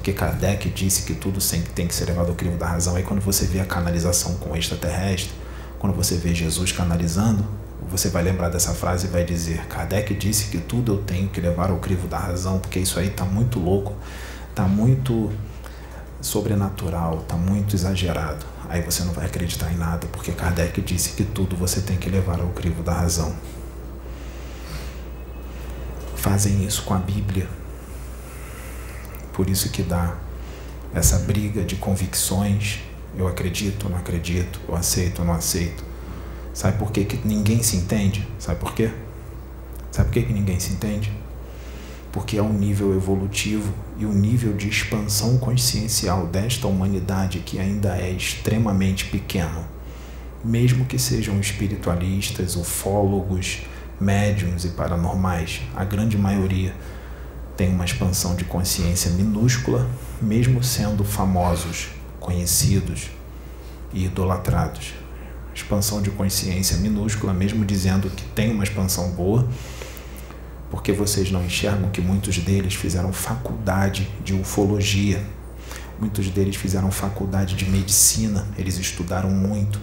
Porque 0.00 0.14
Kardec 0.14 0.66
disse 0.70 1.02
que 1.02 1.12
tudo 1.12 1.38
tem 1.74 1.86
que 1.86 1.94
ser 1.94 2.06
levado 2.06 2.30
ao 2.30 2.34
crivo 2.34 2.56
da 2.56 2.66
razão. 2.66 2.96
Aí 2.96 3.02
quando 3.02 3.20
você 3.20 3.44
vê 3.44 3.60
a 3.60 3.66
canalização 3.66 4.34
com 4.36 4.52
o 4.52 4.56
extraterrestre, 4.56 5.30
quando 5.78 5.94
você 5.94 6.14
vê 6.16 6.34
Jesus 6.34 6.72
canalizando, 6.72 7.44
você 7.86 8.08
vai 8.08 8.22
lembrar 8.22 8.48
dessa 8.48 8.72
frase 8.72 9.06
e 9.06 9.10
vai 9.10 9.24
dizer: 9.24 9.66
Kardec 9.66 10.14
disse 10.14 10.46
que 10.46 10.56
tudo 10.56 10.94
eu 10.94 11.02
tenho 11.02 11.28
que 11.28 11.38
levar 11.38 11.68
ao 11.68 11.76
crivo 11.76 12.08
da 12.08 12.16
razão, 12.16 12.58
porque 12.58 12.78
isso 12.78 12.98
aí 12.98 13.08
está 13.08 13.26
muito 13.26 13.58
louco, 13.60 13.94
está 14.48 14.62
muito 14.64 15.30
sobrenatural, 16.22 17.18
está 17.18 17.36
muito 17.36 17.76
exagerado. 17.76 18.46
Aí 18.70 18.80
você 18.80 19.04
não 19.04 19.12
vai 19.12 19.26
acreditar 19.26 19.70
em 19.70 19.76
nada, 19.76 20.06
porque 20.06 20.32
Kardec 20.32 20.80
disse 20.80 21.10
que 21.10 21.24
tudo 21.24 21.54
você 21.54 21.82
tem 21.82 21.98
que 21.98 22.08
levar 22.08 22.40
ao 22.40 22.48
crivo 22.48 22.82
da 22.82 22.94
razão. 22.94 23.34
Fazem 26.16 26.64
isso 26.64 26.84
com 26.84 26.94
a 26.94 26.98
Bíblia, 26.98 27.59
por 29.40 29.48
isso 29.48 29.70
que 29.70 29.82
dá 29.82 30.18
essa 30.92 31.20
briga 31.20 31.64
de 31.64 31.74
convicções. 31.76 32.80
Eu 33.16 33.26
acredito, 33.26 33.88
não 33.88 33.96
acredito, 33.96 34.60
eu 34.68 34.76
aceito, 34.76 35.24
não 35.24 35.32
aceito. 35.32 35.82
Sabe 36.52 36.76
por 36.76 36.92
que, 36.92 37.06
que 37.06 37.26
ninguém 37.26 37.62
se 37.62 37.74
entende? 37.76 38.28
Sabe 38.38 38.60
por 38.60 38.74
quê? 38.74 38.90
Sabe 39.90 40.08
por 40.08 40.12
que, 40.12 40.24
que 40.24 40.32
ninguém 40.34 40.60
se 40.60 40.74
entende? 40.74 41.10
Porque 42.12 42.36
é 42.36 42.42
um 42.42 42.52
nível 42.52 42.94
evolutivo 42.94 43.72
e 43.96 44.04
o 44.04 44.10
um 44.10 44.12
nível 44.12 44.52
de 44.52 44.68
expansão 44.68 45.38
consciencial 45.38 46.26
desta 46.26 46.66
humanidade 46.66 47.38
que 47.38 47.58
ainda 47.58 47.96
é 47.96 48.10
extremamente 48.10 49.06
pequeno. 49.06 49.64
Mesmo 50.44 50.84
que 50.84 50.98
sejam 50.98 51.40
espiritualistas, 51.40 52.56
ufólogos, 52.56 53.62
médiums 53.98 54.66
e 54.66 54.68
paranormais, 54.68 55.62
a 55.74 55.82
grande 55.82 56.18
maioria 56.18 56.74
têm 57.60 57.68
uma 57.68 57.84
expansão 57.84 58.34
de 58.34 58.42
consciência 58.42 59.10
minúscula, 59.10 59.86
mesmo 60.18 60.64
sendo 60.64 61.04
famosos, 61.04 61.90
conhecidos 62.18 63.10
e 63.92 64.06
idolatrados. 64.06 64.94
Expansão 65.54 66.00
de 66.00 66.10
consciência 66.10 66.78
minúscula, 66.78 67.34
mesmo 67.34 67.62
dizendo 67.66 68.08
que 68.08 68.24
tem 68.28 68.50
uma 68.50 68.64
expansão 68.64 69.10
boa, 69.10 69.46
porque 70.70 70.90
vocês 70.90 71.30
não 71.30 71.44
enxergam 71.44 71.90
que 71.90 72.00
muitos 72.00 72.38
deles 72.38 72.72
fizeram 72.72 73.12
faculdade 73.12 74.08
de 74.24 74.32
ufologia, 74.32 75.22
muitos 75.98 76.30
deles 76.30 76.56
fizeram 76.56 76.90
faculdade 76.90 77.56
de 77.56 77.68
medicina, 77.68 78.48
eles 78.56 78.78
estudaram 78.78 79.28
muito. 79.28 79.78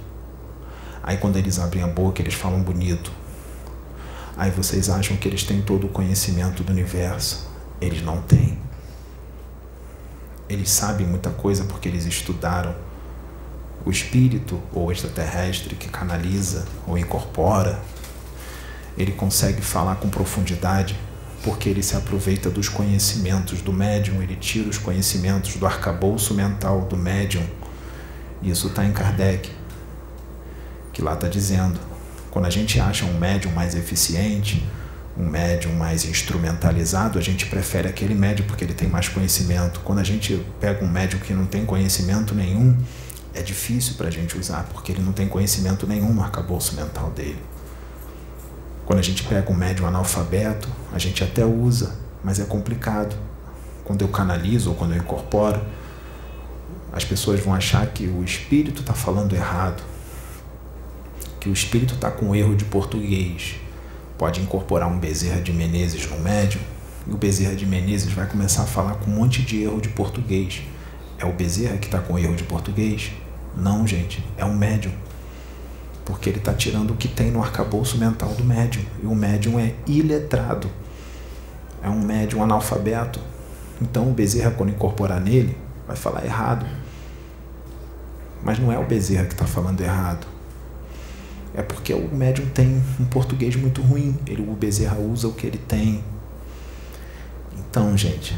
Aí 1.04 1.18
quando 1.18 1.38
eles 1.38 1.60
abrem 1.60 1.84
a 1.84 1.88
boca, 1.88 2.24
eles 2.24 2.34
falam 2.34 2.60
bonito. 2.60 3.12
Aí 4.36 4.50
vocês 4.50 4.90
acham 4.90 5.16
que 5.16 5.28
eles 5.28 5.44
têm 5.44 5.62
todo 5.62 5.86
o 5.86 5.90
conhecimento 5.90 6.64
do 6.64 6.72
universo. 6.74 7.47
Eles 7.80 8.02
não 8.02 8.22
têm. 8.22 8.58
Eles 10.50 10.70
sabem 10.70 11.06
muita 11.06 11.30
coisa 11.30 11.66
porque 11.66 11.88
eles 11.88 12.06
estudaram. 12.06 12.76
O 13.86 13.92
espírito 13.92 14.62
ou 14.74 14.92
extraterrestre 14.92 15.76
que 15.76 15.88
canaliza 15.88 16.66
ou 16.86 16.98
incorpora, 16.98 17.80
ele 18.98 19.12
consegue 19.12 19.62
falar 19.62 19.96
com 19.96 20.10
profundidade 20.10 20.98
porque 21.44 21.70
ele 21.70 21.84
se 21.84 21.96
aproveita 21.96 22.50
dos 22.50 22.68
conhecimentos 22.68 23.62
do 23.62 23.72
médium, 23.72 24.22
ele 24.22 24.36
tira 24.36 24.68
os 24.68 24.78
conhecimentos 24.78 25.56
do 25.56 25.66
arcabouço 25.66 26.34
mental 26.34 26.82
do 26.82 26.98
médium. 26.98 27.46
Isso 28.42 28.68
está 28.68 28.84
em 28.84 28.92
Kardec, 28.92 29.50
que 30.92 31.02
lá 31.02 31.14
está 31.14 31.28
dizendo: 31.28 31.80
quando 32.32 32.46
a 32.46 32.50
gente 32.50 32.80
acha 32.80 33.06
um 33.06 33.18
médium 33.18 33.52
mais 33.54 33.76
eficiente, 33.76 34.68
um 35.20 35.26
médium 35.26 35.74
mais 35.74 36.06
instrumentalizado, 36.06 37.18
a 37.18 37.22
gente 37.22 37.48
prefere 37.48 37.88
aquele 37.88 38.14
médium 38.14 38.46
porque 38.46 38.64
ele 38.64 38.74
tem 38.74 38.88
mais 38.88 39.10
conhecimento. 39.10 39.80
Quando 39.80 40.00
a 40.00 40.04
gente 40.04 40.46
pega 40.60 40.86
um 40.86 40.88
médium 40.88 41.20
que 41.20 41.34
não 41.34 41.46
tem 41.46 41.66
conhecimento 41.66 42.36
nenhum, 42.36 42.78
é 43.34 43.42
difícil 43.42 43.96
para 43.96 44.08
a 44.08 44.12
gente 44.12 44.38
usar, 44.38 44.64
porque 44.74 44.92
ele 44.92 45.02
não 45.02 45.12
tem 45.12 45.28
conhecimento 45.28 45.88
nenhum 45.88 46.14
no 46.14 46.22
arcabouço 46.22 46.76
mental 46.76 47.10
dele. 47.12 47.42
Quando 48.86 49.00
a 49.00 49.04
gente 49.04 49.24
pega 49.24 49.52
um 49.52 49.56
médium 49.56 49.88
analfabeto, 49.88 50.70
a 50.94 51.00
gente 51.00 51.24
até 51.24 51.44
usa, 51.44 51.96
mas 52.24 52.40
é 52.40 52.46
complicado. 52.46 53.16
Quando 53.84 54.02
eu 54.02 54.08
canalizo 54.08 54.70
ou 54.70 54.76
quando 54.76 54.94
eu 54.94 54.98
incorporo, 54.98 55.62
as 56.94 57.04
pessoas 57.04 57.40
vão 57.40 57.54
achar 57.54 57.86
que 57.88 58.08
o 58.08 58.24
espírito 58.24 58.82
está 58.82 58.94
falando 58.94 59.36
errado, 59.36 59.84
que 61.40 61.50
o 61.50 61.54
espírito 61.54 61.96
está 61.96 62.10
com 62.10 62.36
erro 62.36 62.56
de 62.56 62.66
português. 62.66 63.56
Pode 64.18 64.42
incorporar 64.42 64.90
um 64.90 64.98
Bezerra 64.98 65.40
de 65.42 65.54
Menezes 65.54 66.10
no 66.10 66.20
médium 66.20 66.62
e 67.06 67.14
o 67.14 67.18
Bezerra 67.18 67.56
de 67.56 67.66
Menezes 67.66 68.12
vai 68.12 68.26
começar 68.26 68.64
a 68.64 68.66
falar 68.66 68.96
com 68.96 69.12
um 69.12 69.14
monte 69.14 69.44
de 69.44 69.62
erro 69.62 69.80
de 69.80 69.90
português. 69.90 70.64
É 71.20 71.26
o 71.26 71.32
Bezerra 71.32 71.78
que 71.78 71.86
está 71.86 72.00
com 72.00 72.18
erro 72.18 72.36
de 72.36 72.44
português? 72.44 73.12
Não, 73.56 73.86
gente, 73.86 74.26
é 74.36 74.44
um 74.44 74.56
médium. 74.56 74.92
Porque 76.04 76.30
ele 76.30 76.40
está 76.40 76.54
tirando 76.54 76.92
o 76.92 76.96
que 76.96 77.08
tem 77.08 77.32
no 77.32 77.44
arcabouço 77.44 77.98
mental 77.98 78.30
do 78.34 78.44
médium. 78.44 78.84
E 79.04 79.06
o 79.06 79.14
médium 79.14 79.60
é 79.60 79.74
iletrado. 79.86 80.70
É 81.84 81.90
um 81.90 82.02
médium 82.02 82.44
analfabeto. 82.44 83.20
Então 83.82 84.10
o 84.10 84.14
Bezerra, 84.14 84.52
quando 84.52 84.72
incorporar 84.72 85.22
nele, 85.22 85.56
vai 85.88 85.96
falar 85.96 86.26
errado. 86.26 86.66
Mas 88.44 88.58
não 88.58 88.72
é 88.72 88.80
o 88.80 88.86
Bezerra 88.86 89.26
que 89.26 89.34
está 89.34 89.46
falando 89.46 89.80
errado. 89.80 90.26
É 91.54 91.62
porque 91.62 91.94
o 91.94 92.14
médium 92.14 92.48
tem 92.50 92.82
um 93.00 93.06
português 93.06 93.56
muito 93.56 93.82
ruim. 93.82 94.18
Ele, 94.28 94.42
o 94.42 94.54
Bezerra 94.54 94.98
usa 94.98 95.28
o 95.28 95.34
que 95.34 95.48
ele 95.48 95.58
tem. 95.58 96.04
Então, 97.58 97.98
gente, 97.98 98.38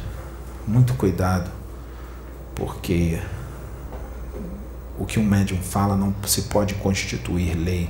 muito 0.67 0.93
cuidado, 0.93 1.49
porque 2.55 3.19
o 4.97 5.05
que 5.05 5.19
um 5.19 5.25
médium 5.25 5.61
fala 5.61 5.95
não 5.95 6.13
se 6.25 6.43
pode 6.43 6.75
constituir 6.75 7.55
lei. 7.55 7.89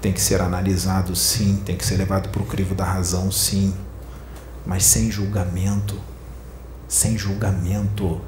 Tem 0.00 0.12
que 0.12 0.20
ser 0.20 0.40
analisado, 0.40 1.14
sim, 1.16 1.60
tem 1.64 1.76
que 1.76 1.84
ser 1.84 1.96
levado 1.96 2.28
para 2.28 2.40
o 2.40 2.46
crivo 2.46 2.74
da 2.74 2.84
razão, 2.84 3.32
sim, 3.32 3.74
mas 4.64 4.84
sem 4.84 5.10
julgamento. 5.10 5.98
Sem 6.86 7.18
julgamento. 7.18 8.20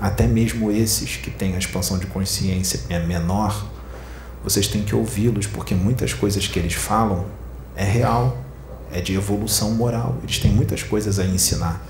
Até 0.00 0.26
mesmo 0.26 0.70
esses 0.70 1.16
que 1.16 1.30
têm 1.30 1.54
a 1.54 1.58
expansão 1.58 1.98
de 1.98 2.06
consciência 2.06 2.80
menor, 3.06 3.66
vocês 4.42 4.66
têm 4.66 4.82
que 4.82 4.94
ouvi-los, 4.94 5.46
porque 5.46 5.74
muitas 5.74 6.14
coisas 6.14 6.46
que 6.46 6.58
eles 6.58 6.72
falam 6.72 7.26
é 7.76 7.84
real, 7.84 8.42
é 8.90 9.00
de 9.00 9.14
evolução 9.14 9.72
moral. 9.72 10.16
Eles 10.22 10.38
têm 10.38 10.50
muitas 10.50 10.82
coisas 10.82 11.18
a 11.18 11.24
ensinar. 11.24 11.86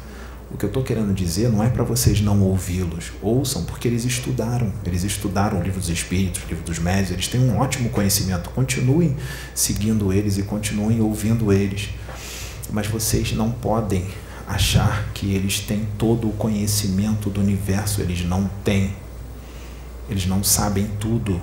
O 0.52 0.56
que 0.56 0.64
eu 0.64 0.68
estou 0.68 0.82
querendo 0.82 1.14
dizer 1.14 1.48
não 1.48 1.62
é 1.62 1.68
para 1.68 1.84
vocês 1.84 2.20
não 2.20 2.42
ouvi-los. 2.42 3.12
Ouçam, 3.22 3.64
porque 3.64 3.86
eles 3.86 4.04
estudaram. 4.04 4.72
Eles 4.84 5.04
estudaram 5.04 5.60
o 5.60 5.62
livro 5.62 5.78
dos 5.78 5.88
Espíritos, 5.88 6.42
o 6.42 6.48
livro 6.48 6.64
dos 6.64 6.80
Médios. 6.80 7.12
Eles 7.12 7.28
têm 7.28 7.40
um 7.40 7.56
ótimo 7.58 7.88
conhecimento. 7.90 8.50
Continuem 8.50 9.16
seguindo 9.54 10.12
eles 10.12 10.38
e 10.38 10.42
continuem 10.42 11.00
ouvindo 11.00 11.52
eles. 11.52 11.90
Mas 12.72 12.88
vocês 12.88 13.32
não 13.32 13.52
podem 13.52 14.04
achar 14.50 15.10
que 15.14 15.32
eles 15.32 15.60
têm 15.60 15.86
todo 15.96 16.28
o 16.28 16.32
conhecimento 16.32 17.30
do 17.30 17.40
universo. 17.40 18.00
Eles 18.00 18.24
não 18.24 18.50
têm. 18.64 18.94
Eles 20.08 20.26
não 20.26 20.42
sabem 20.42 20.90
tudo. 20.98 21.40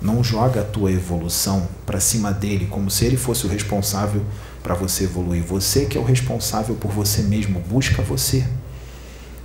Não 0.00 0.24
joga 0.24 0.62
a 0.62 0.64
tua 0.64 0.90
evolução 0.90 1.68
para 1.84 2.00
cima 2.00 2.32
dele 2.32 2.66
como 2.70 2.90
se 2.90 3.04
ele 3.04 3.16
fosse 3.16 3.46
o 3.46 3.48
responsável 3.48 4.24
para 4.62 4.74
você 4.74 5.04
evoluir. 5.04 5.42
Você 5.42 5.84
que 5.86 5.98
é 5.98 6.00
o 6.00 6.04
responsável 6.04 6.74
por 6.76 6.90
você 6.90 7.22
mesmo, 7.22 7.60
busca 7.60 8.00
você. 8.00 8.46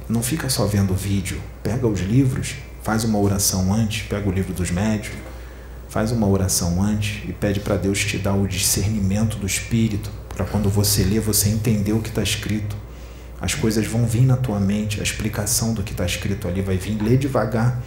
Não 0.08 0.24
fica 0.24 0.50
só 0.50 0.66
vendo 0.66 0.94
vídeo. 0.94 1.42
Pega 1.62 1.88
os 1.88 2.00
livros, 2.00 2.56
faz 2.82 3.04
uma 3.04 3.20
oração 3.20 3.74
antes, 3.74 4.04
pega 4.08 4.30
o 4.30 4.32
livro 4.32 4.54
dos 4.54 4.72
médios, 4.72 5.16
faz 5.90 6.12
uma 6.12 6.28
oração 6.28 6.82
antes 6.82 7.28
e 7.28 7.34
pede 7.34 7.60
para 7.60 7.76
Deus 7.76 8.00
te 8.00 8.18
dar 8.18 8.34
o 8.34 8.48
discernimento 8.48 9.38
do 9.38 9.46
espírito, 9.46 10.10
para 10.36 10.46
quando 10.46 10.70
você 10.70 11.04
lê, 11.04 11.20
você 11.20 11.50
entender 11.50 11.94
o 11.94 12.02
que 12.02 12.10
está 12.10 12.24
escrito. 12.24 12.76
As 13.40 13.54
coisas 13.54 13.86
vão 13.86 14.06
vir 14.06 14.22
na 14.22 14.38
tua 14.38 14.60
mente, 14.60 15.00
a 15.00 15.04
explicação 15.04 15.74
do 15.74 15.84
que 15.84 15.92
está 15.92 16.06
escrito 16.06 16.48
ali 16.48 16.62
vai 16.62 16.78
vir. 16.78 17.02
Lê 17.02 17.18
devagar 17.18 17.82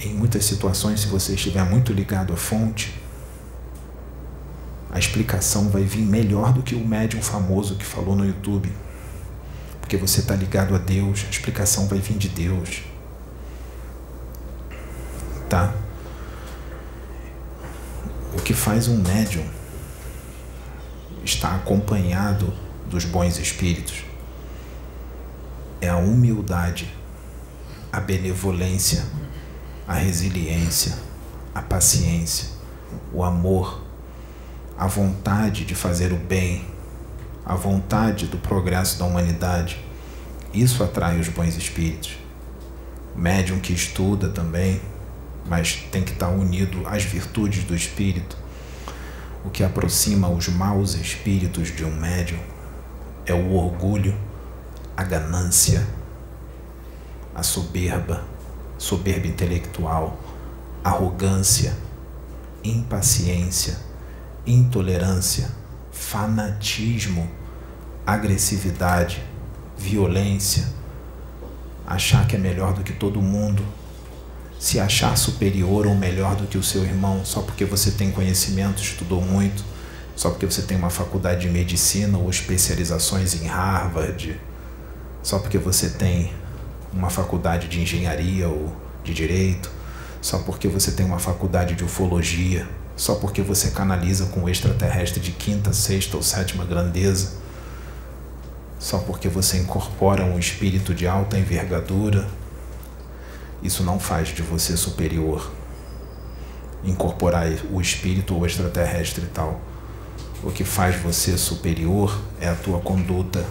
em 0.00 0.12
muitas 0.12 0.44
situações, 0.44 1.00
se 1.00 1.06
você 1.06 1.34
estiver 1.34 1.64
muito 1.64 1.92
ligado 1.92 2.32
à 2.32 2.36
fonte, 2.36 3.00
a 4.90 4.98
explicação 4.98 5.70
vai 5.70 5.84
vir 5.84 6.02
melhor 6.02 6.52
do 6.52 6.62
que 6.62 6.74
o 6.74 6.86
médium 6.86 7.22
famoso 7.22 7.76
que 7.76 7.84
falou 7.84 8.14
no 8.14 8.26
YouTube. 8.26 8.70
Porque 9.80 9.96
você 9.96 10.20
está 10.20 10.34
ligado 10.34 10.74
a 10.74 10.78
Deus, 10.78 11.24
a 11.26 11.30
explicação 11.30 11.86
vai 11.86 11.98
vir 11.98 12.18
de 12.18 12.28
Deus. 12.28 12.82
Tá? 15.48 15.72
O 18.34 18.42
que 18.42 18.52
faz 18.52 18.88
um 18.88 18.98
médium 18.98 19.44
estar 21.24 21.54
acompanhado 21.54 22.52
dos 22.88 23.04
bons 23.04 23.38
espíritos 23.38 24.04
é 25.80 25.88
a 25.88 25.96
humildade, 25.96 26.92
a 27.92 27.98
benevolência 27.98 29.04
a 29.86 29.94
resiliência, 29.94 30.96
a 31.54 31.60
paciência, 31.60 32.50
o 33.12 33.22
amor, 33.22 33.82
a 34.78 34.86
vontade 34.86 35.64
de 35.64 35.74
fazer 35.74 36.12
o 36.12 36.16
bem, 36.16 36.64
a 37.44 37.54
vontade 37.54 38.26
do 38.26 38.38
progresso 38.38 38.98
da 38.98 39.04
humanidade. 39.04 39.84
Isso 40.54 40.82
atrai 40.82 41.18
os 41.18 41.28
bons 41.28 41.56
espíritos. 41.56 42.16
O 43.14 43.18
médium 43.18 43.58
que 43.58 43.72
estuda 43.72 44.28
também, 44.28 44.80
mas 45.46 45.74
tem 45.90 46.02
que 46.02 46.12
estar 46.12 46.28
unido 46.28 46.86
às 46.86 47.04
virtudes 47.04 47.64
do 47.64 47.74
espírito. 47.74 48.36
O 49.44 49.50
que 49.50 49.64
aproxima 49.64 50.28
os 50.28 50.48
maus 50.48 50.94
espíritos 50.94 51.68
de 51.68 51.84
um 51.84 51.94
médium 51.94 52.38
é 53.26 53.34
o 53.34 53.54
orgulho, 53.54 54.16
a 54.96 55.02
ganância, 55.02 55.86
a 57.34 57.42
soberba, 57.42 58.24
soberba 58.78 59.26
intelectual, 59.26 60.18
arrogância, 60.84 61.76
impaciência, 62.62 63.78
intolerância, 64.46 65.50
fanatismo, 65.90 67.28
agressividade, 68.06 69.24
violência, 69.76 70.66
achar 71.86 72.26
que 72.26 72.36
é 72.36 72.38
melhor 72.38 72.72
do 72.72 72.82
que 72.82 72.92
todo 72.92 73.20
mundo, 73.20 73.64
se 74.62 74.78
achar 74.78 75.16
superior 75.16 75.88
ou 75.88 75.94
melhor 75.96 76.36
do 76.36 76.46
que 76.46 76.56
o 76.56 76.62
seu 76.62 76.84
irmão 76.84 77.24
só 77.24 77.42
porque 77.42 77.64
você 77.64 77.90
tem 77.90 78.12
conhecimento, 78.12 78.80
estudou 78.80 79.20
muito, 79.20 79.64
só 80.14 80.30
porque 80.30 80.46
você 80.46 80.62
tem 80.62 80.76
uma 80.76 80.88
faculdade 80.88 81.40
de 81.40 81.48
medicina 81.48 82.16
ou 82.16 82.30
especializações 82.30 83.34
em 83.42 83.48
Harvard, 83.48 84.40
só 85.20 85.40
porque 85.40 85.58
você 85.58 85.90
tem 85.90 86.32
uma 86.92 87.10
faculdade 87.10 87.66
de 87.66 87.80
engenharia 87.80 88.48
ou 88.48 88.72
de 89.02 89.12
direito, 89.12 89.68
só 90.20 90.38
porque 90.38 90.68
você 90.68 90.92
tem 90.92 91.04
uma 91.04 91.18
faculdade 91.18 91.74
de 91.74 91.82
ufologia, 91.82 92.64
só 92.94 93.16
porque 93.16 93.42
você 93.42 93.72
canaliza 93.72 94.26
com 94.26 94.44
o 94.44 94.48
extraterrestre 94.48 95.18
de 95.18 95.32
quinta, 95.32 95.72
sexta 95.72 96.16
ou 96.16 96.22
sétima 96.22 96.64
grandeza, 96.64 97.32
só 98.78 98.98
porque 98.98 99.28
você 99.28 99.58
incorpora 99.58 100.24
um 100.24 100.38
espírito 100.38 100.94
de 100.94 101.04
alta 101.04 101.36
envergadura, 101.36 102.28
isso 103.62 103.84
não 103.84 103.98
faz 103.98 104.28
de 104.28 104.42
você 104.42 104.76
superior. 104.76 105.50
Incorporar 106.84 107.46
o 107.70 107.80
espírito 107.80 108.34
ou 108.34 108.44
extraterrestre 108.44 109.24
e 109.24 109.28
tal. 109.28 109.60
O 110.42 110.50
que 110.50 110.64
faz 110.64 111.00
você 111.00 111.38
superior 111.38 112.20
é 112.40 112.48
a 112.48 112.54
tua 112.54 112.80
conduta, 112.80 113.44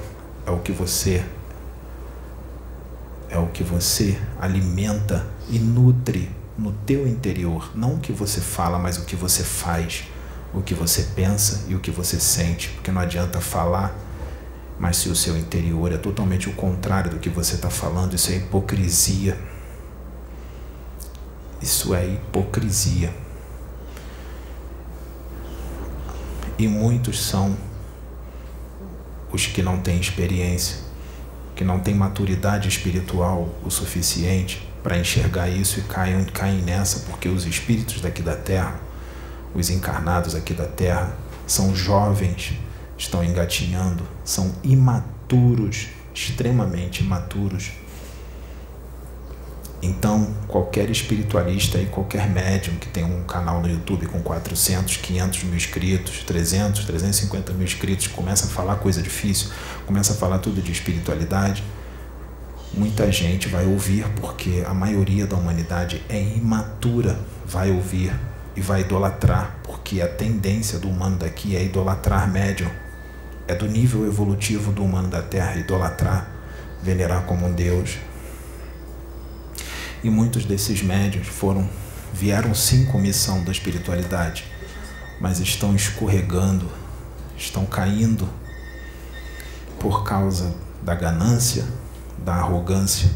é 0.45 0.51
o 0.51 0.59
que 0.59 0.71
você 0.71 1.25
é 3.29 3.37
o 3.37 3.47
que 3.47 3.63
você 3.63 4.19
alimenta 4.39 5.25
e 5.49 5.57
nutre 5.57 6.29
no 6.57 6.73
teu 6.73 7.07
interior, 7.07 7.71
não 7.73 7.93
o 7.95 7.99
que 7.99 8.11
você 8.11 8.41
fala, 8.41 8.77
mas 8.77 8.97
o 8.97 9.05
que 9.05 9.15
você 9.15 9.41
faz, 9.41 10.03
o 10.53 10.61
que 10.61 10.73
você 10.73 11.03
pensa 11.15 11.63
e 11.69 11.73
o 11.73 11.79
que 11.79 11.89
você 11.89 12.19
sente, 12.19 12.67
porque 12.69 12.91
não 12.91 13.01
adianta 13.01 13.39
falar, 13.39 13.95
mas 14.77 14.97
se 14.97 15.09
o 15.09 15.15
seu 15.15 15.37
interior 15.37 15.93
é 15.93 15.97
totalmente 15.97 16.49
o 16.49 16.53
contrário 16.53 17.11
do 17.11 17.19
que 17.19 17.29
você 17.29 17.55
está 17.55 17.69
falando, 17.69 18.15
isso 18.15 18.31
é 18.31 18.35
hipocrisia. 18.35 19.37
Isso 21.61 21.93
é 21.93 22.05
hipocrisia. 22.05 23.13
E 26.57 26.67
muitos 26.67 27.23
são 27.23 27.57
os 29.31 29.45
que 29.47 29.61
não 29.61 29.79
têm 29.79 29.99
experiência 29.99 30.91
que 31.61 31.65
não 31.65 31.79
tem 31.79 31.93
maturidade 31.93 32.67
espiritual 32.67 33.47
o 33.63 33.69
suficiente 33.69 34.67
para 34.81 34.97
enxergar 34.97 35.47
isso 35.47 35.79
e 35.79 35.83
caem, 35.83 36.25
caem 36.25 36.59
nessa, 36.63 37.01
porque 37.01 37.29
os 37.29 37.45
espíritos 37.45 38.01
daqui 38.01 38.23
da 38.23 38.35
Terra, 38.35 38.79
os 39.53 39.69
encarnados 39.69 40.33
aqui 40.33 40.55
da 40.55 40.65
Terra, 40.65 41.15
são 41.45 41.75
jovens, 41.75 42.53
estão 42.97 43.23
engatinhando, 43.23 44.01
são 44.23 44.55
imaturos, 44.63 45.89
extremamente 46.15 47.03
imaturos. 47.03 47.69
Então, 49.81 50.31
qualquer 50.47 50.91
espiritualista 50.91 51.79
e 51.79 51.87
qualquer 51.87 52.29
médium 52.29 52.75
que 52.75 52.87
tem 52.87 53.03
um 53.03 53.23
canal 53.23 53.61
no 53.61 53.67
YouTube 53.67 54.05
com 54.05 54.21
400, 54.21 54.97
500 54.97 55.43
mil 55.43 55.55
inscritos, 55.55 56.23
300, 56.23 56.85
350 56.85 57.53
mil 57.53 57.63
inscritos, 57.63 58.05
começa 58.05 58.45
a 58.45 58.49
falar 58.49 58.75
coisa 58.75 59.01
difícil, 59.01 59.49
começa 59.87 60.13
a 60.13 60.15
falar 60.15 60.37
tudo 60.37 60.61
de 60.61 60.71
espiritualidade, 60.71 61.63
muita 62.71 63.11
gente 63.11 63.49
vai 63.49 63.65
ouvir, 63.65 64.07
porque 64.19 64.63
a 64.67 64.73
maioria 64.73 65.25
da 65.25 65.35
humanidade 65.35 66.03
é 66.07 66.21
imatura, 66.21 67.19
vai 67.43 67.71
ouvir 67.71 68.13
e 68.55 68.61
vai 68.61 68.81
idolatrar, 68.81 69.57
porque 69.63 69.99
a 69.99 70.07
tendência 70.07 70.77
do 70.77 70.89
humano 70.89 71.17
daqui 71.17 71.55
é 71.55 71.63
idolatrar 71.63 72.31
médium. 72.31 72.69
É 73.47 73.55
do 73.55 73.67
nível 73.67 74.05
evolutivo 74.05 74.71
do 74.71 74.83
humano 74.83 75.07
da 75.07 75.23
Terra 75.23 75.55
idolatrar, 75.55 76.29
venerar 76.83 77.23
como 77.23 77.47
um 77.47 77.51
Deus, 77.51 77.97
e 80.03 80.09
muitos 80.09 80.45
desses 80.45 80.81
médios 80.81 81.27
foram 81.27 81.67
vieram 82.13 82.53
sim 82.53 82.85
com 82.85 82.99
missão 82.99 83.43
da 83.43 83.51
espiritualidade, 83.51 84.45
mas 85.19 85.39
estão 85.39 85.75
escorregando, 85.75 86.69
estão 87.37 87.65
caindo 87.65 88.27
por 89.79 90.03
causa 90.03 90.53
da 90.81 90.93
ganância, 90.93 91.65
da 92.17 92.35
arrogância, 92.35 93.09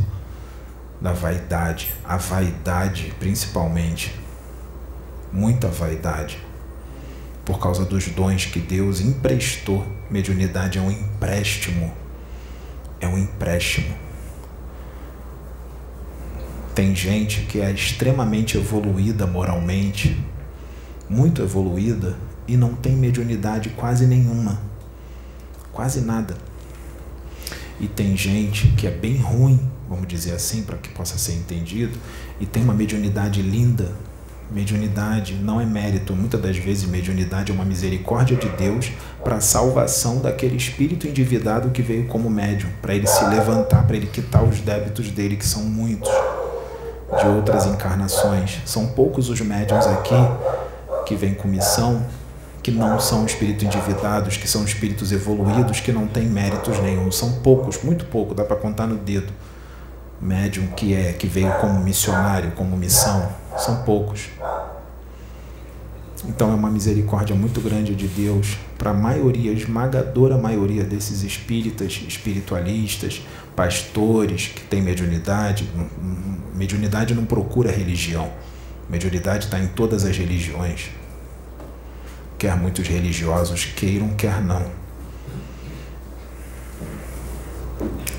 da 1.01 1.11
vaidade, 1.11 1.93
a 2.03 2.17
vaidade 2.17 3.13
principalmente, 3.19 4.15
muita 5.31 5.67
vaidade, 5.67 6.39
por 7.43 7.59
causa 7.59 7.85
dos 7.85 8.07
dons 8.07 8.45
que 8.45 8.59
Deus 8.59 9.01
emprestou. 9.01 9.85
Mediunidade 10.09 10.77
é 10.77 10.81
um 10.81 10.89
empréstimo, 10.89 11.91
é 12.99 13.07
um 13.07 13.17
empréstimo. 13.17 14.04
Tem 16.75 16.93
gente 16.93 17.43
que 17.43 17.61
é 17.61 17.71
extremamente 17.71 18.57
evoluída 18.57 19.25
moralmente, 19.25 20.21
muito 21.09 21.41
evoluída, 21.41 22.17
e 22.45 22.57
não 22.57 22.75
tem 22.75 22.97
mediunidade 22.97 23.69
quase 23.69 24.05
nenhuma, 24.05 24.59
quase 25.71 26.01
nada. 26.01 26.35
E 27.79 27.87
tem 27.87 28.17
gente 28.17 28.67
que 28.75 28.85
é 28.85 28.91
bem 28.91 29.15
ruim, 29.15 29.57
vamos 29.89 30.05
dizer 30.05 30.33
assim, 30.33 30.63
para 30.63 30.77
que 30.77 30.89
possa 30.89 31.17
ser 31.17 31.35
entendido, 31.35 31.97
e 32.41 32.45
tem 32.45 32.61
uma 32.61 32.73
mediunidade 32.73 33.41
linda. 33.41 33.93
Mediunidade 34.51 35.33
não 35.33 35.61
é 35.61 35.65
mérito, 35.65 36.13
muitas 36.13 36.41
das 36.41 36.57
vezes 36.57 36.83
mediunidade 36.89 37.53
é 37.53 37.55
uma 37.55 37.63
misericórdia 37.63 38.35
de 38.35 38.49
Deus 38.49 38.91
para 39.23 39.37
a 39.37 39.41
salvação 39.41 40.19
daquele 40.19 40.57
espírito 40.57 41.07
endividado 41.07 41.69
que 41.69 41.81
veio 41.81 42.05
como 42.07 42.29
médium, 42.29 42.69
para 42.81 42.93
ele 42.93 43.07
se 43.07 43.23
levantar, 43.23 43.87
para 43.87 43.95
ele 43.95 44.07
quitar 44.07 44.43
os 44.43 44.59
débitos 44.59 45.09
dele, 45.09 45.37
que 45.37 45.45
são 45.45 45.63
muitos 45.63 46.11
de 47.19 47.27
outras 47.27 47.65
encarnações. 47.65 48.61
São 48.65 48.87
poucos 48.87 49.29
os 49.29 49.39
médiums 49.41 49.85
aqui 49.85 50.15
que 51.05 51.15
vêm 51.15 51.33
com 51.33 51.47
missão, 51.47 52.05
que 52.63 52.71
não 52.71 52.99
são 52.99 53.25
espíritos 53.25 53.63
endividados, 53.63 54.37
que 54.37 54.47
são 54.47 54.63
espíritos 54.65 55.11
evoluídos, 55.11 55.79
que 55.79 55.91
não 55.91 56.07
têm 56.07 56.25
méritos 56.25 56.79
nenhum. 56.79 57.11
São 57.11 57.33
poucos, 57.43 57.83
muito 57.83 58.05
pouco, 58.05 58.33
dá 58.33 58.43
para 58.43 58.55
contar 58.55 58.87
no 58.87 58.95
dedo. 58.95 59.31
Médium 60.19 60.67
que 60.67 60.95
é 60.95 61.13
que 61.13 61.27
veio 61.27 61.51
como 61.59 61.79
missionário, 61.79 62.51
como 62.51 62.75
missão, 62.75 63.29
são 63.57 63.83
poucos. 63.83 64.29
Então 66.27 66.51
é 66.51 66.55
uma 66.55 66.71
misericórdia 66.71 67.35
muito 67.35 67.61
grande 67.61 67.93
de 67.93 68.07
Deus 68.07 68.57
para 68.77 68.91
a 68.91 68.93
maioria, 68.93 69.51
esmagadora 69.51 70.37
maioria 70.37 70.83
desses 70.83 71.23
espíritas, 71.23 72.01
espiritualistas, 72.07 73.21
pastores 73.55 74.47
que 74.47 74.61
têm 74.61 74.81
mediunidade. 74.81 75.69
Mediunidade 76.53 77.13
não 77.13 77.25
procura 77.25 77.71
religião. 77.71 78.31
Mediunidade 78.89 79.45
está 79.45 79.59
em 79.59 79.67
todas 79.67 80.05
as 80.05 80.17
religiões. 80.17 80.89
Quer 82.37 82.55
muitos 82.55 82.87
religiosos 82.87 83.65
queiram, 83.65 84.09
quer 84.09 84.41
não. 84.41 84.65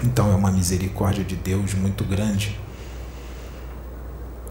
Então 0.02 0.32
é 0.32 0.34
uma 0.34 0.50
misericórdia 0.50 1.24
de 1.24 1.36
Deus 1.36 1.74
muito 1.74 2.04
grande. 2.04 2.58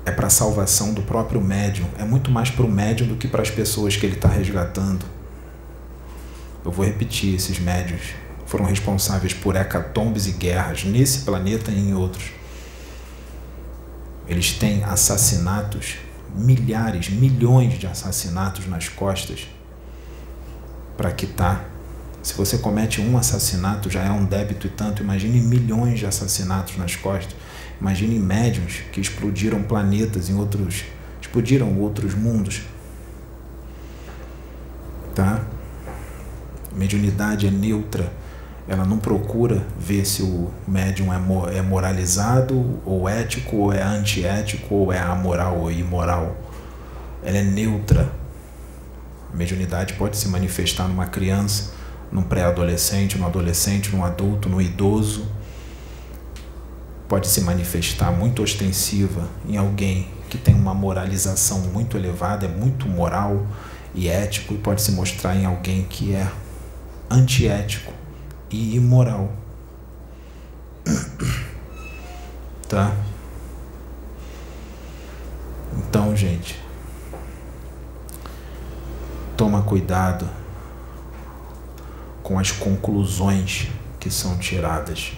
É 0.05 0.11
para 0.11 0.27
a 0.27 0.29
salvação 0.29 0.93
do 0.93 1.01
próprio 1.01 1.41
médium. 1.41 1.87
É 1.97 2.03
muito 2.03 2.29
mais 2.29 2.49
para 2.51 2.65
o 2.65 2.71
médium 2.71 3.07
do 3.07 3.15
que 3.15 3.27
para 3.27 3.41
as 3.41 3.49
pessoas 3.49 3.95
que 3.95 4.05
ele 4.05 4.15
está 4.15 4.29
resgatando. 4.29 5.05
Eu 6.63 6.71
vou 6.71 6.85
repetir: 6.85 7.35
esses 7.35 7.59
médios 7.59 8.13
foram 8.45 8.65
responsáveis 8.65 9.33
por 9.33 9.55
hecatombes 9.55 10.27
e 10.27 10.31
guerras 10.31 10.83
nesse 10.83 11.19
planeta 11.19 11.71
e 11.71 11.79
em 11.79 11.93
outros. 11.93 12.31
Eles 14.27 14.53
têm 14.53 14.83
assassinatos, 14.83 15.97
milhares, 16.35 17.09
milhões 17.09 17.77
de 17.77 17.87
assassinatos 17.87 18.67
nas 18.67 18.87
costas 18.87 19.47
para 20.95 21.11
quitar. 21.11 21.69
Se 22.21 22.33
você 22.33 22.57
comete 22.57 23.01
um 23.01 23.17
assassinato, 23.17 23.89
já 23.89 24.03
é 24.03 24.09
um 24.09 24.25
débito 24.25 24.65
e 24.65 24.69
tanto. 24.69 25.03
Imagine 25.03 25.41
milhões 25.41 25.99
de 25.99 26.05
assassinatos 26.05 26.77
nas 26.77 26.95
costas. 26.95 27.35
Imagine 27.79 28.17
médiums 28.17 28.81
que 28.91 28.99
explodiram 28.99 29.61
planetas 29.61 30.29
em 30.29 30.35
outros, 30.35 30.85
explodiram 31.21 31.77
outros 31.79 32.15
mundos. 32.15 32.61
Tá? 35.13 35.45
Mediunidade 36.73 37.47
é 37.47 37.51
neutra 37.51 38.11
ela 38.67 38.83
não 38.83 38.97
procura 38.97 39.65
ver 39.77 40.05
se 40.05 40.23
o 40.23 40.51
médium 40.67 41.13
é, 41.13 41.57
é 41.57 41.61
moralizado 41.61 42.79
ou 42.83 43.07
ético 43.07 43.57
ou 43.57 43.73
é 43.73 43.81
antiético 43.81 44.73
ou 44.73 44.91
é 44.91 44.99
amoral 44.99 45.59
ou 45.59 45.71
imoral. 45.71 46.35
Ela 47.23 47.37
é 47.37 47.43
neutra. 47.43 48.11
A 49.31 49.35
mediunidade 49.35 49.93
pode 49.93 50.17
se 50.17 50.27
manifestar 50.27 50.87
numa 50.87 51.05
criança, 51.05 51.73
num 52.11 52.23
pré-adolescente, 52.23 53.19
num 53.19 53.27
adolescente, 53.27 53.95
num 53.95 54.03
adulto, 54.03 54.49
num 54.49 54.61
idoso. 54.61 55.27
Pode 57.07 57.27
se 57.27 57.41
manifestar 57.41 58.11
muito 58.11 58.41
ostensiva 58.41 59.29
em 59.47 59.57
alguém 59.57 60.07
que 60.27 60.39
tem 60.39 60.55
uma 60.55 60.73
moralização 60.73 61.59
muito 61.59 61.95
elevada, 61.97 62.47
é 62.47 62.49
muito 62.49 62.87
moral 62.87 63.45
e 63.93 64.09
ético, 64.09 64.55
e 64.55 64.57
pode 64.57 64.81
se 64.81 64.91
mostrar 64.91 65.35
em 65.35 65.45
alguém 65.45 65.83
que 65.83 66.15
é 66.15 66.27
antiético 67.11 67.93
e 68.49 68.75
imoral. 68.75 69.31
Tá? 72.67 72.95
Então, 75.77 76.15
gente, 76.15 76.59
toma 79.37 79.61
cuidado 79.61 80.27
com 82.23 82.39
as 82.39 82.51
conclusões 82.51 83.67
que 83.99 84.09
são 84.09 84.37
tiradas, 84.37 85.13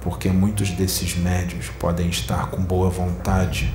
porque 0.00 0.28
muitos 0.28 0.70
desses 0.70 1.16
médios 1.16 1.68
podem 1.78 2.08
estar 2.08 2.50
com 2.50 2.62
boa 2.62 2.90
vontade 2.90 3.72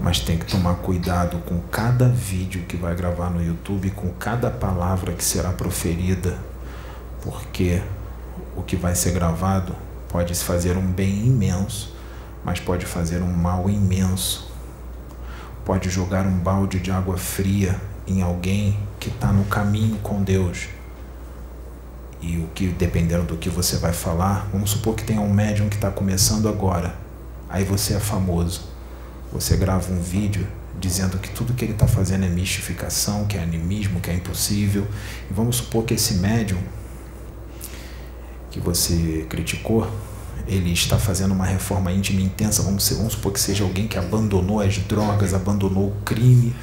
mas 0.00 0.20
tem 0.20 0.38
que 0.38 0.46
tomar 0.46 0.74
cuidado 0.76 1.38
com 1.38 1.58
cada 1.70 2.08
vídeo 2.08 2.64
que 2.68 2.76
vai 2.76 2.94
gravar 2.94 3.30
no 3.30 3.42
YouTube, 3.42 3.90
com 3.90 4.10
cada 4.10 4.50
palavra 4.50 5.12
que 5.12 5.24
será 5.24 5.50
proferida, 5.50 6.38
porque 7.22 7.82
o 8.54 8.62
que 8.62 8.76
vai 8.76 8.94
ser 8.94 9.12
gravado 9.12 9.74
pode 10.08 10.34
fazer 10.34 10.76
um 10.76 10.86
bem 10.86 11.26
imenso, 11.26 11.94
mas 12.44 12.60
pode 12.60 12.84
fazer 12.84 13.22
um 13.22 13.32
mal 13.32 13.68
imenso. 13.68 14.52
Pode 15.64 15.90
jogar 15.90 16.26
um 16.26 16.38
balde 16.38 16.78
de 16.78 16.90
água 16.90 17.16
fria 17.16 17.80
em 18.06 18.22
alguém 18.22 18.78
que 19.00 19.08
está 19.08 19.32
no 19.32 19.44
caminho 19.46 19.96
com 19.98 20.22
Deus. 20.22 20.68
E 22.20 22.36
o 22.38 22.46
que, 22.54 22.68
dependendo 22.68 23.24
do 23.24 23.36
que 23.36 23.48
você 23.50 23.76
vai 23.76 23.92
falar, 23.92 24.48
vamos 24.52 24.70
supor 24.70 24.94
que 24.94 25.02
tem 25.02 25.18
um 25.18 25.32
médium 25.32 25.68
que 25.68 25.74
está 25.74 25.90
começando 25.90 26.48
agora, 26.48 26.94
aí 27.48 27.64
você 27.64 27.94
é 27.94 28.00
famoso 28.00 28.75
você 29.32 29.56
grava 29.56 29.92
um 29.92 30.00
vídeo 30.00 30.46
dizendo 30.78 31.18
que 31.18 31.30
tudo 31.30 31.54
que 31.54 31.64
ele 31.64 31.72
está 31.72 31.86
fazendo 31.86 32.24
é 32.24 32.28
mistificação, 32.28 33.26
que 33.26 33.36
é 33.36 33.42
animismo, 33.42 34.00
que 34.00 34.10
é 34.10 34.14
impossível. 34.14 34.86
E 35.30 35.32
vamos 35.32 35.56
supor 35.56 35.84
que 35.84 35.94
esse 35.94 36.14
médium 36.14 36.58
que 38.50 38.60
você 38.60 39.26
criticou, 39.28 39.90
ele 40.46 40.72
está 40.72 40.98
fazendo 40.98 41.32
uma 41.32 41.44
reforma 41.44 41.92
íntima 41.92 42.20
intensa. 42.20 42.62
Vamos, 42.62 42.88
vamos 42.90 43.14
supor 43.14 43.32
que 43.32 43.40
seja 43.40 43.64
alguém 43.64 43.86
que 43.88 43.98
abandonou 43.98 44.60
as 44.60 44.78
drogas, 44.78 45.34
abandonou 45.34 45.88
o 45.88 45.96
crime. 46.04 46.54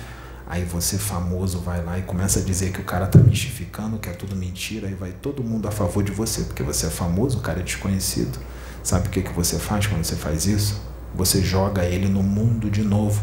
Aí 0.47 0.63
você, 0.63 0.97
famoso, 0.97 1.60
vai 1.60 1.84
lá 1.84 1.97
e 1.97 2.04
começa 2.04 2.39
a 2.39 2.43
dizer 2.43 2.71
que 2.71 2.80
o 2.80 2.84
cara 2.84 3.06
está 3.06 3.17
mistificando, 3.17 3.97
que 3.97 4.10
é 4.10 4.13
tudo 4.13 4.36
mentira. 4.36 4.88
Aí 4.88 4.93
vai 4.93 5.12
todo 5.12 5.43
mundo 5.43 5.67
a 5.67 5.71
favor 5.71 6.04
de 6.04 6.12
você, 6.12 6.43
porque 6.43 6.63
você 6.63 6.88
é 6.88 6.89
famoso, 6.89 7.39
o 7.39 7.41
cara 7.41 7.60
é 7.60 7.63
desconhecido. 7.63 8.38
Sabe 8.84 9.08
o 9.08 9.12
que, 9.12 9.21
que 9.21 9.34
você 9.34 9.58
faz 9.58 9.88
quando 9.88 10.04
você 10.04 10.15
faz 10.15 10.45
isso? 10.45 10.92
Você 11.15 11.41
joga 11.41 11.86
ele 11.86 12.08
no 12.08 12.23
mundo 12.23 12.69
de 12.69 12.84
novo. 12.84 13.21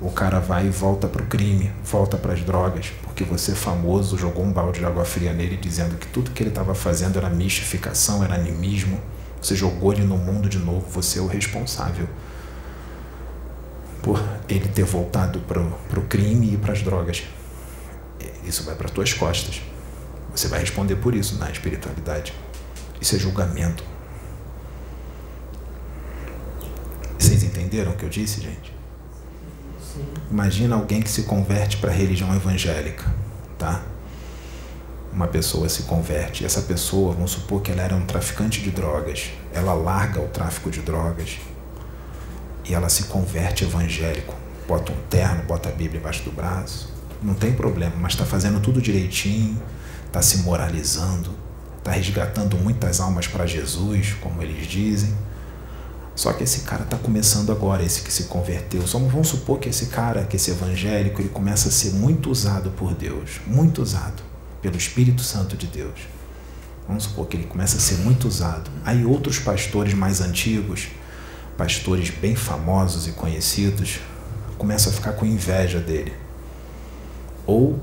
o 0.00 0.10
cara 0.10 0.40
vai 0.40 0.66
e 0.66 0.70
volta 0.70 1.06
para 1.06 1.22
o 1.22 1.26
crime, 1.26 1.70
volta 1.84 2.16
para 2.16 2.32
as 2.32 2.42
drogas, 2.42 2.90
porque 3.02 3.22
você 3.22 3.54
famoso 3.54 4.16
jogou 4.16 4.42
um 4.42 4.50
balde 4.50 4.78
de 4.78 4.86
água 4.86 5.04
fria 5.04 5.32
nele 5.34 5.58
dizendo 5.58 5.96
que 5.96 6.06
tudo 6.06 6.30
que 6.30 6.42
ele 6.42 6.48
estava 6.48 6.74
fazendo 6.74 7.18
era 7.18 7.28
mistificação, 7.28 8.24
era 8.24 8.34
animismo. 8.34 8.98
Você 9.42 9.54
jogou 9.54 9.92
ele 9.92 10.04
no 10.04 10.16
mundo 10.16 10.48
de 10.48 10.58
novo, 10.58 10.86
você 10.90 11.18
é 11.18 11.22
o 11.22 11.26
responsável 11.26 12.08
por 14.02 14.22
ele 14.48 14.68
ter 14.68 14.84
voltado 14.84 15.40
para 15.40 15.60
o 15.60 16.02
crime 16.08 16.54
e 16.54 16.56
para 16.56 16.72
as 16.72 16.82
drogas. 16.82 17.24
Isso 18.44 18.64
vai 18.64 18.74
para 18.74 18.86
as 18.86 18.92
tuas 18.92 19.12
costas. 19.12 19.60
Você 20.34 20.48
vai 20.48 20.60
responder 20.60 20.96
por 20.96 21.14
isso 21.14 21.36
na 21.36 21.50
espiritualidade. 21.50 22.32
Isso 23.00 23.16
é 23.16 23.18
julgamento. 23.18 23.84
Vocês 27.18 27.42
entenderam 27.70 27.92
o 27.92 27.96
que 27.96 28.02
eu 28.02 28.08
disse, 28.08 28.40
gente? 28.40 28.74
Sim. 29.80 30.04
Imagina 30.30 30.74
alguém 30.74 31.00
que 31.00 31.08
se 31.08 31.22
converte 31.22 31.76
para 31.76 31.90
a 31.90 31.94
religião 31.94 32.34
evangélica, 32.34 33.04
tá? 33.56 33.82
Uma 35.12 35.28
pessoa 35.28 35.68
se 35.68 35.84
converte, 35.84 36.42
e 36.42 36.46
essa 36.46 36.62
pessoa, 36.62 37.12
vamos 37.12 37.32
supor 37.32 37.62
que 37.62 37.70
ela 37.70 37.82
era 37.82 37.94
um 37.94 38.04
traficante 38.04 38.60
de 38.60 38.70
drogas, 38.70 39.30
ela 39.52 39.72
larga 39.72 40.20
o 40.20 40.28
tráfico 40.28 40.70
de 40.70 40.80
drogas 40.80 41.38
e 42.68 42.74
ela 42.74 42.88
se 42.88 43.04
converte 43.04 43.64
evangélico, 43.64 44.34
bota 44.66 44.92
um 44.92 45.00
terno, 45.08 45.42
bota 45.44 45.68
a 45.68 45.72
Bíblia 45.72 46.00
embaixo 46.00 46.22
do 46.24 46.32
braço, 46.32 46.92
não 47.22 47.34
tem 47.34 47.52
problema, 47.52 47.94
mas 47.98 48.12
está 48.12 48.24
fazendo 48.24 48.60
tudo 48.60 48.80
direitinho, 48.80 49.60
está 50.06 50.22
se 50.22 50.38
moralizando, 50.38 51.30
está 51.78 51.92
resgatando 51.92 52.56
muitas 52.56 53.00
almas 53.00 53.26
para 53.26 53.46
Jesus, 53.46 54.14
como 54.20 54.42
eles 54.42 54.66
dizem. 54.66 55.12
Só 56.14 56.32
que 56.32 56.44
esse 56.44 56.60
cara 56.60 56.82
está 56.82 56.96
começando 56.96 57.50
agora, 57.50 57.82
esse 57.82 58.02
que 58.02 58.12
se 58.12 58.24
converteu. 58.24 58.86
Só 58.86 58.98
vamos 58.98 59.28
supor 59.28 59.58
que 59.58 59.68
esse 59.68 59.86
cara, 59.86 60.24
que 60.24 60.36
esse 60.36 60.50
evangélico, 60.50 61.20
ele 61.20 61.28
começa 61.28 61.68
a 61.68 61.72
ser 61.72 61.92
muito 61.92 62.30
usado 62.30 62.70
por 62.70 62.94
Deus, 62.94 63.40
muito 63.46 63.80
usado 63.80 64.22
pelo 64.60 64.76
Espírito 64.76 65.22
Santo 65.22 65.56
de 65.56 65.66
Deus. 65.66 66.00
Vamos 66.86 67.04
supor 67.04 67.26
que 67.26 67.36
ele 67.36 67.46
começa 67.46 67.76
a 67.76 67.80
ser 67.80 67.96
muito 67.98 68.26
usado. 68.26 68.70
Aí 68.84 69.04
outros 69.04 69.38
pastores 69.38 69.94
mais 69.94 70.20
antigos, 70.20 70.88
pastores 71.56 72.10
bem 72.10 72.34
famosos 72.34 73.06
e 73.06 73.12
conhecidos, 73.12 74.00
começam 74.58 74.92
a 74.92 74.94
ficar 74.94 75.12
com 75.12 75.24
inveja 75.24 75.78
dele. 75.78 76.12
Ou 77.46 77.80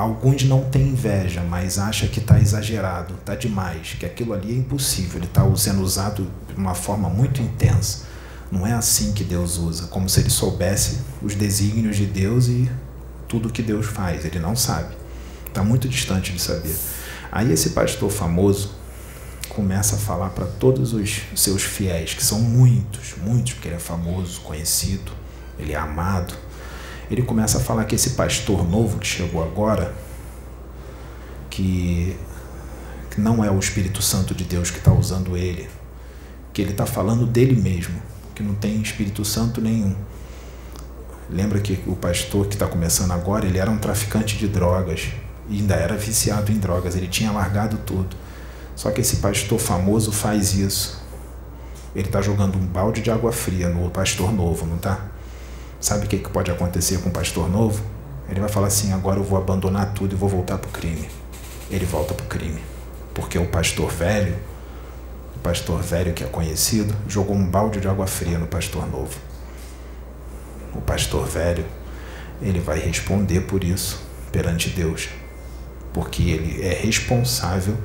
alguns 0.00 0.44
não 0.44 0.64
têm 0.64 0.88
inveja, 0.88 1.42
mas 1.42 1.78
acham 1.78 2.08
que 2.08 2.20
está 2.20 2.40
exagerado, 2.40 3.14
está 3.14 3.34
demais, 3.34 3.96
que 3.98 4.06
aquilo 4.06 4.32
ali 4.32 4.50
é 4.50 4.56
impossível, 4.56 5.18
ele 5.18 5.26
está 5.26 5.44
sendo 5.56 5.82
usado 5.82 6.26
de 6.48 6.54
uma 6.54 6.74
forma 6.74 7.10
muito 7.10 7.42
intensa. 7.42 8.06
Não 8.50 8.66
é 8.66 8.72
assim 8.72 9.12
que 9.12 9.22
Deus 9.22 9.58
usa, 9.58 9.88
como 9.88 10.08
se 10.08 10.20
ele 10.20 10.30
soubesse 10.30 11.00
os 11.22 11.34
desígnios 11.34 11.96
de 11.96 12.06
Deus 12.06 12.48
e 12.48 12.70
tudo 13.28 13.52
que 13.52 13.62
Deus 13.62 13.86
faz. 13.86 14.24
Ele 14.24 14.38
não 14.38 14.56
sabe, 14.56 14.96
está 15.46 15.62
muito 15.62 15.86
distante 15.86 16.32
de 16.32 16.40
saber. 16.40 16.74
Aí 17.30 17.52
esse 17.52 17.70
pastor 17.70 18.10
famoso 18.10 18.72
começa 19.50 19.96
a 19.96 19.98
falar 19.98 20.30
para 20.30 20.46
todos 20.46 20.94
os 20.94 21.20
seus 21.36 21.62
fiéis, 21.62 22.14
que 22.14 22.24
são 22.24 22.40
muitos, 22.40 23.14
muitos, 23.22 23.52
porque 23.52 23.68
ele 23.68 23.76
é 23.76 23.78
famoso, 23.80 24.40
conhecido, 24.40 25.12
ele 25.58 25.74
é 25.74 25.76
amado 25.76 26.34
ele 27.10 27.22
começa 27.22 27.58
a 27.58 27.60
falar 27.60 27.84
que 27.84 27.94
esse 27.94 28.10
pastor 28.10 28.68
novo 28.68 28.98
que 28.98 29.06
chegou 29.06 29.42
agora, 29.42 29.92
que, 31.50 32.16
que 33.10 33.20
não 33.20 33.44
é 33.44 33.50
o 33.50 33.58
Espírito 33.58 34.00
Santo 34.00 34.34
de 34.34 34.44
Deus 34.44 34.70
que 34.70 34.78
está 34.78 34.92
usando 34.92 35.36
ele, 35.36 35.68
que 36.52 36.62
ele 36.62 36.70
está 36.70 36.86
falando 36.86 37.26
dele 37.26 37.60
mesmo, 37.60 38.00
que 38.34 38.42
não 38.42 38.54
tem 38.54 38.80
Espírito 38.80 39.24
Santo 39.24 39.60
nenhum. 39.60 39.94
Lembra 41.28 41.60
que 41.60 41.82
o 41.86 41.96
pastor 41.96 42.46
que 42.46 42.54
está 42.54 42.66
começando 42.66 43.10
agora, 43.10 43.44
ele 43.44 43.58
era 43.58 43.70
um 43.70 43.78
traficante 43.78 44.36
de 44.36 44.46
drogas, 44.46 45.08
e 45.48 45.56
ainda 45.56 45.74
era 45.74 45.96
viciado 45.96 46.52
em 46.52 46.58
drogas, 46.58 46.94
ele 46.94 47.08
tinha 47.08 47.32
largado 47.32 47.76
tudo. 47.78 48.16
Só 48.76 48.90
que 48.90 49.00
esse 49.00 49.16
pastor 49.16 49.58
famoso 49.58 50.12
faz 50.12 50.54
isso. 50.54 51.02
Ele 51.94 52.06
está 52.06 52.22
jogando 52.22 52.56
um 52.56 52.66
balde 52.66 53.02
de 53.02 53.10
água 53.10 53.32
fria 53.32 53.68
no 53.68 53.90
pastor 53.90 54.32
novo, 54.32 54.64
não 54.64 54.76
está? 54.76 55.09
Sabe 55.80 56.04
o 56.04 56.08
que, 56.08 56.18
pode 56.18 56.50
acontecer 56.50 56.98
com 56.98 57.08
um 57.08 57.12
pastor 57.12 57.48
novo? 57.48 57.82
Ele 58.28 58.38
vai 58.38 58.50
falar 58.50 58.66
assim: 58.66 58.92
agora 58.92 59.18
eu 59.18 59.24
vou 59.24 59.38
abandonar 59.38 59.94
tudo 59.94 60.14
e 60.14 60.16
vou 60.16 60.28
voltar 60.28 60.58
para 60.58 60.68
o 60.68 60.72
crime. 60.72 61.08
Ele 61.70 61.86
volta 61.86 62.12
para 62.12 62.24
o 62.24 62.28
crime. 62.28 62.60
Porque 63.14 63.38
o 63.38 63.46
pastor 63.46 63.90
velho, 63.90 64.36
o 65.36 65.38
pastor 65.38 65.80
velho 65.80 66.12
que 66.12 66.22
é 66.22 66.26
conhecido, 66.26 66.94
jogou 67.08 67.34
um 67.34 67.46
balde 67.46 67.80
de 67.80 67.88
água 67.88 68.06
fria 68.06 68.38
no 68.38 68.46
pastor 68.46 68.86
novo. 68.90 69.18
O 70.74 70.82
pastor 70.82 71.26
velho, 71.26 71.64
ele 72.42 72.60
vai 72.60 72.78
responder 72.78 73.40
por 73.40 73.64
isso 73.64 74.02
perante 74.30 74.68
Deus. 74.68 75.08
Porque 75.94 76.22
ele 76.22 76.62
é 76.62 76.74
responsável 76.74 77.76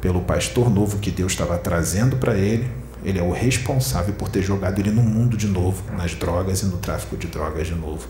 pelo 0.00 0.20
pastor 0.22 0.68
novo 0.68 0.98
que 0.98 1.12
Deus 1.12 1.32
estava 1.32 1.56
trazendo 1.56 2.16
para 2.16 2.34
ele 2.36 2.68
ele 3.04 3.18
é 3.18 3.22
o 3.22 3.30
responsável 3.30 4.14
por 4.14 4.28
ter 4.28 4.42
jogado 4.42 4.78
ele 4.78 4.90
no 4.90 5.02
mundo 5.02 5.36
de 5.36 5.46
novo, 5.46 5.82
nas 5.92 6.14
drogas 6.14 6.62
e 6.62 6.66
no 6.66 6.78
tráfico 6.78 7.16
de 7.16 7.26
drogas 7.26 7.66
de 7.66 7.74
novo. 7.74 8.08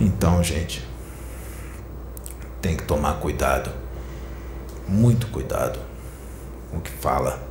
Então, 0.00 0.42
gente, 0.42 0.86
tem 2.60 2.76
que 2.76 2.84
tomar 2.84 3.14
cuidado, 3.14 3.70
muito 4.86 5.26
cuidado 5.28 5.78
com 6.70 6.78
o 6.78 6.80
que 6.80 6.90
fala, 6.90 7.42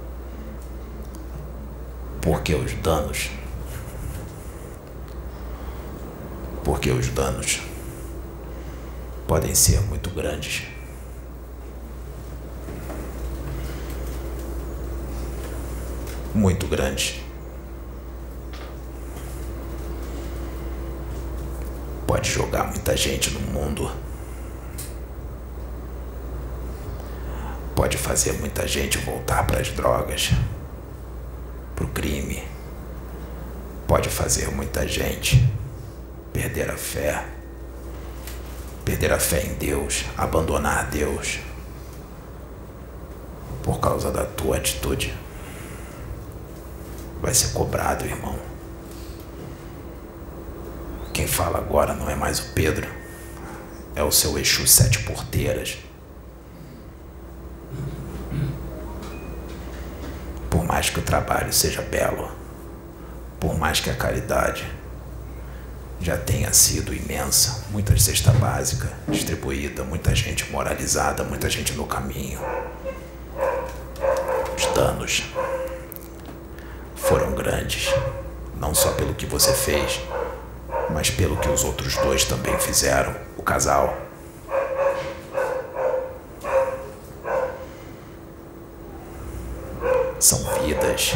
porque 2.21 2.53
os 2.53 2.73
danos, 2.75 3.31
porque 6.63 6.91
os 6.91 7.07
danos 7.09 7.61
podem 9.27 9.55
ser 9.55 9.81
muito 9.81 10.09
grandes. 10.11 10.74
Muito 16.35 16.67
grande. 16.67 17.23
Pode 22.05 22.29
jogar 22.29 22.65
muita 22.65 22.95
gente 22.95 23.31
no 23.31 23.39
mundo. 23.39 23.89
Pode 27.73 27.97
fazer 27.97 28.33
muita 28.33 28.67
gente 28.67 28.97
voltar 28.97 29.47
para 29.47 29.59
as 29.59 29.69
drogas, 29.69 30.31
para 31.75 31.85
o 31.85 31.89
crime. 31.89 32.43
Pode 33.87 34.09
fazer 34.09 34.49
muita 34.51 34.87
gente 34.87 35.51
perder 36.33 36.69
a 36.69 36.77
fé, 36.77 37.25
perder 38.83 39.13
a 39.13 39.19
fé 39.19 39.41
em 39.45 39.53
Deus, 39.53 40.03
abandonar 40.17 40.89
Deus 40.89 41.39
por 43.63 43.79
causa 43.79 44.11
da 44.11 44.25
tua 44.25 44.57
atitude 44.57 45.24
vai 47.25 47.33
ser 47.33 47.53
cobrado, 47.53 48.05
irmão. 48.05 48.38
Quem 51.11 51.25
fala 51.25 51.57
agora 51.57 51.95
não 51.95 52.07
é 52.07 52.13
mais 52.13 52.39
o 52.39 52.53
Pedro, 52.53 52.88
é 53.95 54.03
o 54.03 54.11
seu 54.11 54.38
Exu 54.38 54.67
Sete 54.67 54.99
Porteiras. 54.99 55.79
Por 60.51 60.63
mais 60.65 60.91
que 60.91 60.99
o 60.99 61.01
trabalho 61.01 61.51
seja 61.51 61.81
belo, 61.81 62.29
por 63.39 63.57
mais 63.57 63.79
que 63.79 63.89
a 63.89 63.95
caridade 63.95 64.71
já 65.99 66.15
tenha 66.15 66.53
sido 66.53 66.93
imensa, 66.93 67.65
muita 67.71 67.97
cesta 67.97 68.31
básica 68.33 68.93
distribuída, 69.07 69.83
muita 69.83 70.13
gente 70.13 70.51
moralizada, 70.51 71.23
muita 71.23 71.49
gente 71.49 71.73
no 71.73 71.88
caminho, 71.88 72.39
os 74.55 74.65
danos 74.75 75.23
grandes, 77.65 77.89
não 78.60 78.75
só 78.75 78.91
pelo 78.91 79.15
que 79.15 79.25
você 79.25 79.51
fez, 79.51 79.99
mas 80.91 81.10
pelo 81.10 81.36
que 81.38 81.49
os 81.49 81.63
outros 81.63 81.95
dois 81.97 82.23
também 82.23 82.58
fizeram, 82.60 83.15
o 83.36 83.41
casal. 83.41 83.97
São 90.19 90.39
vidas 90.63 91.13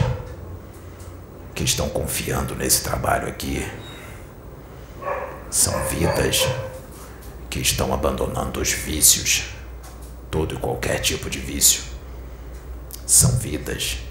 que 1.53 1.63
estão 1.63 1.87
confiando 1.89 2.55
nesse 2.55 2.83
trabalho 2.83 3.27
aqui. 3.27 3.69
São 5.51 5.83
vidas 5.85 6.47
que 7.49 7.59
estão 7.59 7.93
abandonando 7.93 8.59
os 8.59 8.71
vícios, 8.71 9.45
todo 10.31 10.55
e 10.55 10.57
qualquer 10.57 10.99
tipo 10.99 11.29
de 11.29 11.39
vício. 11.39 11.83
São 13.05 13.31
vidas 13.37 14.08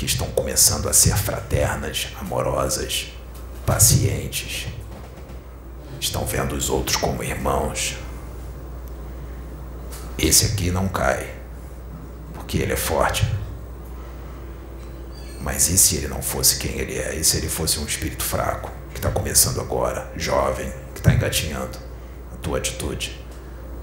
que 0.00 0.06
estão 0.06 0.30
começando 0.30 0.88
a 0.88 0.94
ser 0.94 1.14
fraternas, 1.14 2.08
amorosas, 2.18 3.08
pacientes. 3.66 4.66
Estão 6.00 6.24
vendo 6.24 6.54
os 6.54 6.70
outros 6.70 6.96
como 6.96 7.22
irmãos. 7.22 7.98
Esse 10.18 10.46
aqui 10.46 10.70
não 10.70 10.88
cai, 10.88 11.30
porque 12.32 12.56
ele 12.56 12.72
é 12.72 12.76
forte. 12.76 13.30
Mas 15.42 15.68
e 15.68 15.76
se 15.76 15.96
ele 15.96 16.08
não 16.08 16.22
fosse 16.22 16.56
quem 16.56 16.78
ele 16.78 16.96
é? 16.96 17.16
E 17.16 17.22
se 17.22 17.36
ele 17.36 17.50
fosse 17.50 17.78
um 17.78 17.84
espírito 17.84 18.24
fraco? 18.24 18.70
está 18.94 19.10
começando 19.10 19.60
agora, 19.60 20.10
jovem, 20.16 20.72
que 20.94 21.00
está 21.00 21.12
engatinhando, 21.12 21.78
a 22.32 22.36
tua 22.36 22.56
atitude 22.56 23.22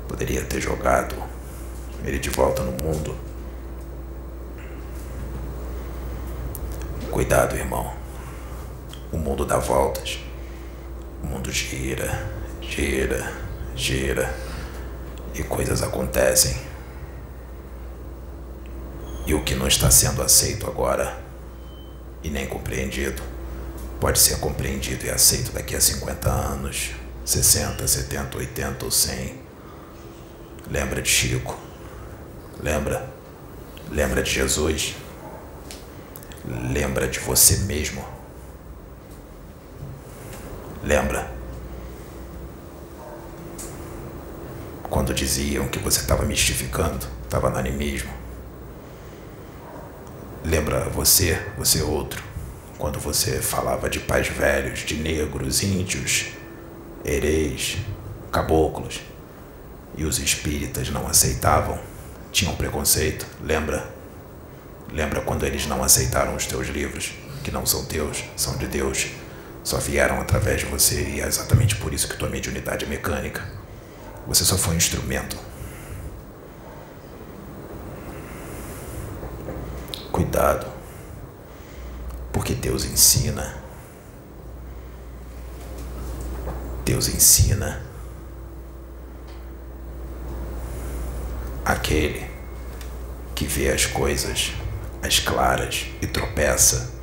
poderia 0.08 0.44
ter 0.44 0.62
jogado 0.62 1.16
ele 2.04 2.18
de 2.18 2.32
volta 2.32 2.64
no 2.64 2.72
mundo. 2.72 3.16
Cuidado, 7.12 7.56
irmão. 7.56 7.94
O 9.12 9.18
mundo 9.18 9.46
dá 9.46 9.58
voltas. 9.58 10.20
O 11.24 11.28
mundo 11.28 11.52
gira, 11.52 12.28
gira, 12.62 13.34
gira. 13.76 14.34
E 15.34 15.44
coisas 15.44 15.82
acontecem. 15.82 16.58
E 19.26 19.34
o 19.34 19.44
que 19.44 19.56
não 19.56 19.68
está 19.68 19.90
sendo 19.90 20.22
aceito 20.22 20.68
agora 20.68 21.18
e 22.24 22.30
nem 22.30 22.48
compreendido 22.48 23.22
pode 24.00 24.20
ser 24.20 24.40
compreendido 24.40 25.06
e 25.06 25.10
aceito 25.10 25.52
daqui 25.52 25.76
a 25.76 25.82
50 25.82 26.30
anos, 26.30 26.92
60, 27.26 27.88
70, 27.88 28.38
80 28.38 28.86
ou 28.86 28.92
100. 28.92 29.36
Lembra 30.70 31.02
de 31.02 31.10
Chico? 31.10 31.58
Lembra? 32.62 33.10
Lembra 33.90 34.22
de 34.22 34.32
Jesus? 34.32 34.96
Lembra 36.48 37.10
de 37.10 37.20
você 37.20 37.58
mesmo? 37.66 38.06
Lembra? 40.82 41.30
Quando 44.90 45.14
diziam 45.14 45.68
que 45.68 45.78
você 45.78 46.00
estava 46.00 46.24
mistificando, 46.24 47.06
estava 47.24 47.50
no 47.50 47.58
animismo. 47.58 48.10
Lembra 50.46 50.88
você, 50.88 51.38
você 51.58 51.82
outro, 51.82 52.24
quando 52.78 52.98
você 52.98 53.42
falava 53.42 53.90
de 53.90 54.00
pais 54.00 54.30
velhos, 54.30 54.80
de 54.80 54.96
negros, 54.96 55.62
índios, 55.62 56.28
hereis, 57.04 57.78
caboclos, 58.32 59.02
e 59.98 60.06
os 60.06 60.18
espíritas 60.20 60.90
não 60.90 61.06
aceitavam, 61.08 61.78
tinham 62.32 62.56
preconceito, 62.56 63.28
lembra? 63.42 63.97
Lembra 64.92 65.22
quando 65.22 65.46
eles 65.46 65.66
não 65.68 65.84
aceitaram 65.84 66.36
os 66.36 66.46
teus 66.46 66.68
livros, 66.68 67.14
que 67.44 67.52
não 67.52 67.66
são 67.66 67.86
teus, 67.86 68.24
são 68.36 68.58
de 68.58 68.68
Deus, 68.68 69.08
só 69.64 69.78
vieram 69.78 70.22
através 70.22 70.62
de 70.62 70.66
você 70.66 71.02
e 71.02 71.22
é 71.22 71.28
exatamente 71.28 71.76
por 71.76 71.94
isso 71.94 72.08
que 72.08 72.18
tua 72.18 72.30
mediunidade 72.30 72.86
é 72.86 72.88
mecânica. 72.88 73.44
Você 74.26 74.46
só 74.46 74.58
foi 74.58 74.74
um 74.74 74.78
instrumento. 74.78 75.38
Cuidado, 80.12 80.68
porque 82.32 82.54
Deus 82.54 82.86
ensina. 82.86 83.58
Deus 86.86 87.10
ensina. 87.10 87.82
Aquele 91.66 92.26
que 93.36 93.46
vê 93.46 93.70
as 93.70 93.86
coisas 93.86 94.54
as 95.02 95.20
claras 95.20 95.88
e 96.02 96.08
tropeça 96.08 96.94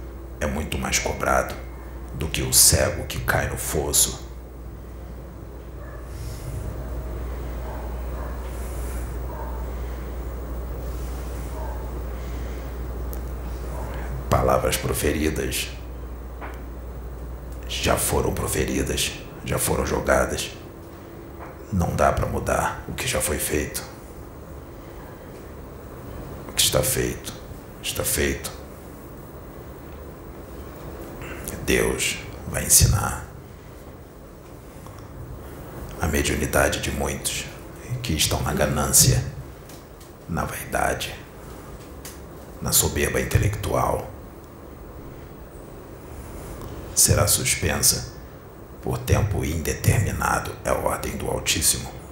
é 0.40 0.46
muito 0.46 0.76
mais 0.76 0.98
cobrado 0.98 1.54
do 2.14 2.28
que 2.28 2.42
o 2.42 2.52
cego 2.52 3.04
que 3.06 3.20
cai 3.20 3.48
no 3.48 3.56
fosso. 3.56 4.24
Palavras 14.28 14.76
proferidas 14.76 15.70
já 17.68 17.96
foram 17.96 18.32
proferidas, 18.32 19.12
já 19.44 19.58
foram 19.58 19.86
jogadas. 19.86 20.50
Não 21.72 21.94
dá 21.94 22.12
para 22.12 22.26
mudar 22.26 22.84
o 22.88 22.92
que 22.92 23.06
já 23.06 23.20
foi 23.20 23.38
feito. 23.38 23.84
O 26.48 26.52
que 26.52 26.62
está 26.62 26.82
feito, 26.82 27.32
está 27.84 28.02
feito. 28.02 28.50
Deus 31.66 32.18
vai 32.48 32.64
ensinar 32.64 33.26
a 36.00 36.06
mediunidade 36.06 36.80
de 36.80 36.90
muitos 36.90 37.46
que 38.02 38.14
estão 38.14 38.42
na 38.42 38.52
ganância, 38.52 39.24
na 40.28 40.44
vaidade, 40.44 41.14
na 42.60 42.72
soberba 42.72 43.20
intelectual. 43.20 44.10
Será 46.94 47.26
suspensa 47.26 48.12
por 48.82 48.98
tempo 48.98 49.44
indeterminado, 49.44 50.54
é 50.64 50.70
a 50.70 50.74
ordem 50.74 51.16
do 51.16 51.30
Altíssimo. 51.30 52.03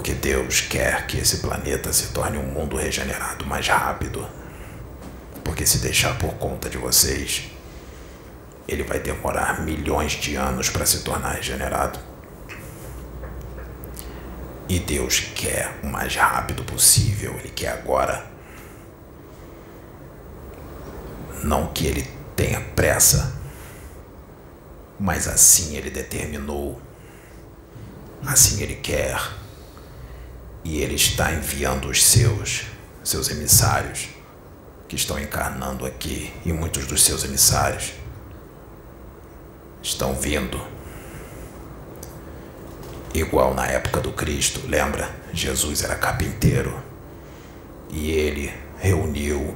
Porque 0.00 0.14
Deus 0.14 0.62
quer 0.62 1.06
que 1.06 1.18
esse 1.18 1.40
planeta 1.40 1.92
se 1.92 2.06
torne 2.14 2.38
um 2.38 2.46
mundo 2.46 2.74
regenerado 2.74 3.44
mais 3.44 3.68
rápido 3.68 4.26
porque 5.44 5.66
se 5.66 5.76
deixar 5.80 6.16
por 6.16 6.32
conta 6.36 6.70
de 6.70 6.78
vocês, 6.78 7.50
ele 8.66 8.82
vai 8.82 8.98
demorar 8.98 9.60
milhões 9.60 10.12
de 10.12 10.36
anos 10.36 10.70
para 10.70 10.86
se 10.86 11.00
tornar 11.00 11.32
regenerado. 11.32 11.98
E 14.70 14.78
Deus 14.78 15.20
quer 15.34 15.78
o 15.82 15.86
mais 15.86 16.16
rápido 16.16 16.64
possível, 16.64 17.36
Ele 17.38 17.50
quer 17.50 17.72
agora. 17.72 18.24
Não 21.44 21.66
que 21.74 21.86
Ele 21.86 22.08
tenha 22.34 22.62
pressa, 22.74 23.38
mas 24.98 25.28
assim 25.28 25.76
Ele 25.76 25.90
determinou, 25.90 26.80
assim 28.24 28.62
Ele 28.62 28.76
quer, 28.76 29.39
e 30.64 30.78
Ele 30.78 30.94
está 30.94 31.32
enviando 31.32 31.88
os 31.88 32.04
seus, 32.04 32.64
seus 33.02 33.30
emissários 33.30 34.08
que 34.88 34.96
estão 34.96 35.18
encarnando 35.18 35.86
aqui 35.86 36.32
e 36.44 36.52
muitos 36.52 36.86
dos 36.86 37.02
seus 37.02 37.24
emissários 37.24 37.92
estão 39.82 40.14
vindo. 40.14 40.60
Igual 43.14 43.54
na 43.54 43.66
época 43.66 44.00
do 44.00 44.12
Cristo, 44.12 44.60
lembra? 44.66 45.08
Jesus 45.32 45.82
era 45.82 45.94
carpinteiro 45.94 46.80
e 47.88 48.10
ele 48.10 48.52
reuniu 48.78 49.52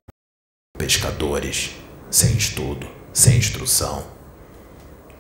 pescadores 0.77 1.73
sem 2.11 2.37
estudo, 2.37 2.89
sem 3.13 3.37
instrução. 3.37 4.07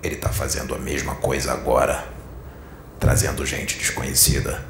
Ele 0.03 0.17
está 0.17 0.29
fazendo 0.31 0.75
a 0.75 0.79
mesma 0.79 1.15
coisa 1.17 1.53
agora, 1.53 2.07
trazendo 3.01 3.45
gente 3.47 3.79
desconhecida, 3.79 4.65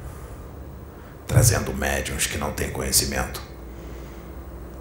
trazendo 1.27 1.73
médiums 1.73 2.27
que 2.27 2.39
não 2.39 2.53
têm 2.53 2.71
conhecimento 2.71 3.55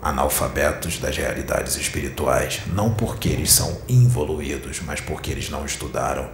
analfabetos 0.04 1.00
das 1.00 1.16
realidades 1.16 1.78
espirituais, 1.78 2.62
não 2.68 2.94
porque 2.94 3.30
eles 3.30 3.52
são 3.52 3.82
involuídos, 3.88 4.82
mas 4.82 5.00
porque 5.00 5.32
eles 5.32 5.50
não 5.50 5.66
estudaram. 5.66 6.30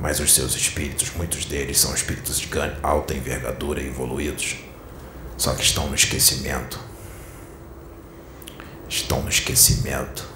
Mas 0.00 0.18
os 0.18 0.34
seus 0.34 0.56
espíritos, 0.56 1.12
muitos 1.14 1.44
deles 1.44 1.78
são 1.78 1.94
espíritos 1.94 2.40
de 2.40 2.48
alta 2.82 3.14
envergadura 3.14 3.80
e 3.80 3.86
evoluídos, 3.86 4.56
só 5.36 5.54
que 5.54 5.62
estão 5.62 5.86
no 5.86 5.94
esquecimento. 5.94 6.80
Estão 8.88 9.22
no 9.22 9.28
esquecimento. 9.28 10.26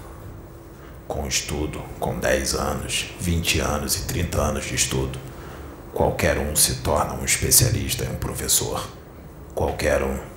Com 1.08 1.26
estudo, 1.26 1.82
com 1.98 2.18
10 2.18 2.54
anos, 2.54 3.10
20 3.20 3.60
anos 3.60 3.96
e 3.96 4.02
30 4.04 4.40
anos 4.40 4.64
de 4.64 4.74
estudo, 4.74 5.18
qualquer 5.92 6.38
um 6.38 6.54
se 6.56 6.76
torna 6.76 7.14
um 7.14 7.24
especialista 7.24 8.04
e 8.04 8.08
um 8.08 8.16
professor. 8.16 8.88
Qualquer 9.54 10.02
um 10.02 10.32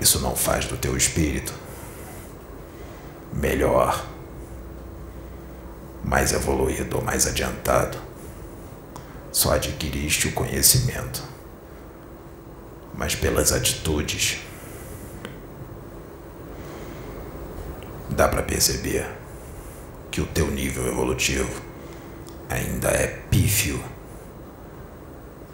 Isso 0.00 0.18
não 0.20 0.34
faz 0.34 0.64
do 0.64 0.78
teu 0.78 0.96
espírito 0.96 1.52
melhor, 3.34 4.06
mais 6.02 6.32
evoluído 6.32 6.96
ou 6.96 7.04
mais 7.04 7.26
adiantado. 7.26 7.98
Só 9.30 9.52
adquiriste 9.52 10.28
o 10.28 10.32
conhecimento, 10.32 11.22
mas 12.94 13.14
pelas 13.14 13.52
atitudes 13.52 14.40
dá 18.08 18.26
para 18.26 18.42
perceber 18.42 19.19
que 20.10 20.20
o 20.20 20.26
teu 20.26 20.50
nível 20.50 20.86
evolutivo 20.86 21.62
ainda 22.48 22.88
é 22.88 23.06
pífio, 23.30 23.82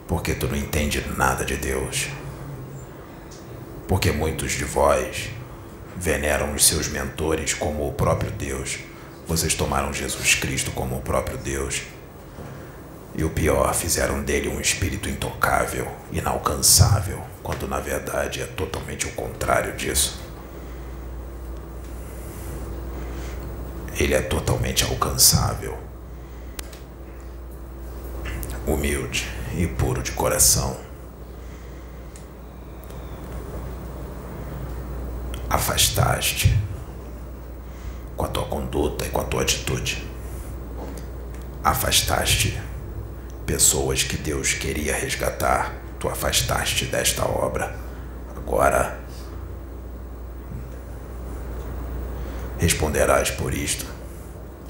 porque 0.09 0.35
tu 0.35 0.49
não 0.49 0.57
entende 0.57 1.05
nada 1.17 1.45
de 1.45 1.57
Deus 1.57 2.09
porque 3.89 4.11
muitos 4.11 4.53
de 4.53 4.65
vós 4.65 5.31
veneram 5.97 6.55
os 6.55 6.67
seus 6.67 6.89
mentores 6.89 7.55
como 7.55 7.89
o 7.89 7.93
próprio 7.93 8.31
Deus. 8.33 8.79
Vocês 9.27 9.55
tomaram 9.55 9.93
Jesus 9.93 10.35
Cristo 10.35 10.71
como 10.73 10.97
o 10.97 11.01
próprio 11.01 11.39
Deus. 11.39 11.83
E 13.15 13.25
o 13.25 13.31
pior, 13.31 13.75
fizeram 13.75 14.23
dele 14.23 14.49
um 14.49 14.61
espírito 14.61 15.09
intocável, 15.09 15.91
inalcançável, 16.13 17.23
quando 17.43 17.67
na 17.67 17.81
verdade 17.81 18.43
é 18.43 18.47
totalmente 18.47 19.07
o 19.07 19.13
contrário 19.13 19.75
disso. 19.75 20.26
Ele 23.99 24.13
é 24.13 24.21
totalmente 24.21 24.85
alcançável, 24.85 25.79
humilde 28.67 29.27
e 29.57 29.67
puro 29.67 30.03
de 30.03 30.13
coração. 30.13 30.77
Afastaste 35.49 36.55
com 38.17 38.27
a 38.27 38.29
tua 38.29 38.45
conduta 38.45 39.07
e 39.07 39.09
com 39.09 39.23
a 39.23 39.25
tua 39.25 39.41
atitude. 39.41 40.07
Afastaste 41.65 42.61
pessoas 43.47 44.03
que 44.03 44.19
Deus 44.19 44.53
queria 44.53 44.95
resgatar, 44.95 45.73
tu 45.99 46.09
afastaste 46.09 46.85
desta 46.85 47.25
obra. 47.25 47.75
Agora 48.37 49.06
responderás 52.67 53.31
por 53.31 53.55
isto, 53.55 53.87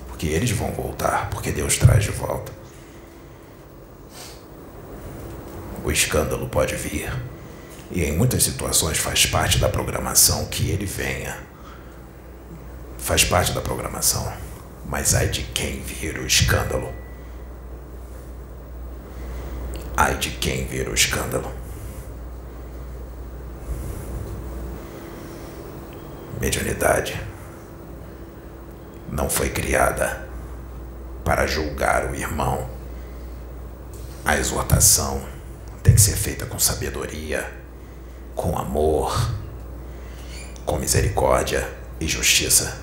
porque 0.07 0.26
eles 0.26 0.51
vão 0.51 0.70
voltar, 0.70 1.30
porque 1.30 1.51
Deus 1.51 1.78
traz 1.78 2.05
de 2.05 2.11
volta. 2.11 2.53
O 5.82 5.90
escândalo 5.90 6.47
pode 6.47 6.76
vir, 6.76 7.11
e 7.90 8.05
em 8.05 8.14
muitas 8.14 8.42
situações 8.42 8.99
faz 8.99 9.24
parte 9.24 9.57
da 9.57 9.70
programação 9.70 10.44
que 10.47 10.68
ele 10.68 10.84
venha. 10.84 11.38
Faz 12.99 13.24
parte 13.24 13.53
da 13.53 13.62
programação, 13.62 14.30
mas 14.84 15.14
ai 15.14 15.28
de 15.28 15.42
quem 15.44 15.80
vir 15.80 16.18
o 16.18 16.26
escândalo. 16.26 16.92
Ai 19.97 20.18
de 20.18 20.32
quem 20.32 20.66
vir 20.66 20.86
o 20.86 20.94
escândalo. 20.94 21.51
Mediunidade 26.38 27.25
não 29.11 29.28
foi 29.30 29.50
criada 29.50 30.26
para 31.24 31.46
julgar 31.46 32.11
o 32.11 32.14
irmão. 32.14 32.68
A 34.24 34.36
exortação 34.36 35.24
tem 35.82 35.94
que 35.94 36.00
ser 36.00 36.16
feita 36.16 36.46
com 36.46 36.59
sabedoria, 36.59 37.52
com 38.34 38.57
amor, 38.59 39.32
com 40.64 40.78
misericórdia 40.78 41.68
e 42.00 42.07
justiça. 42.07 42.80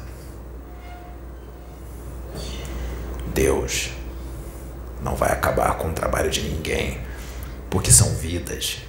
Deus 3.34 3.92
não 5.02 5.16
vai 5.16 5.32
acabar 5.32 5.76
com 5.78 5.90
o 5.90 5.94
trabalho 5.94 6.30
de 6.30 6.42
ninguém, 6.42 7.02
porque 7.70 7.92
são 7.92 8.14
vidas. 8.16 8.82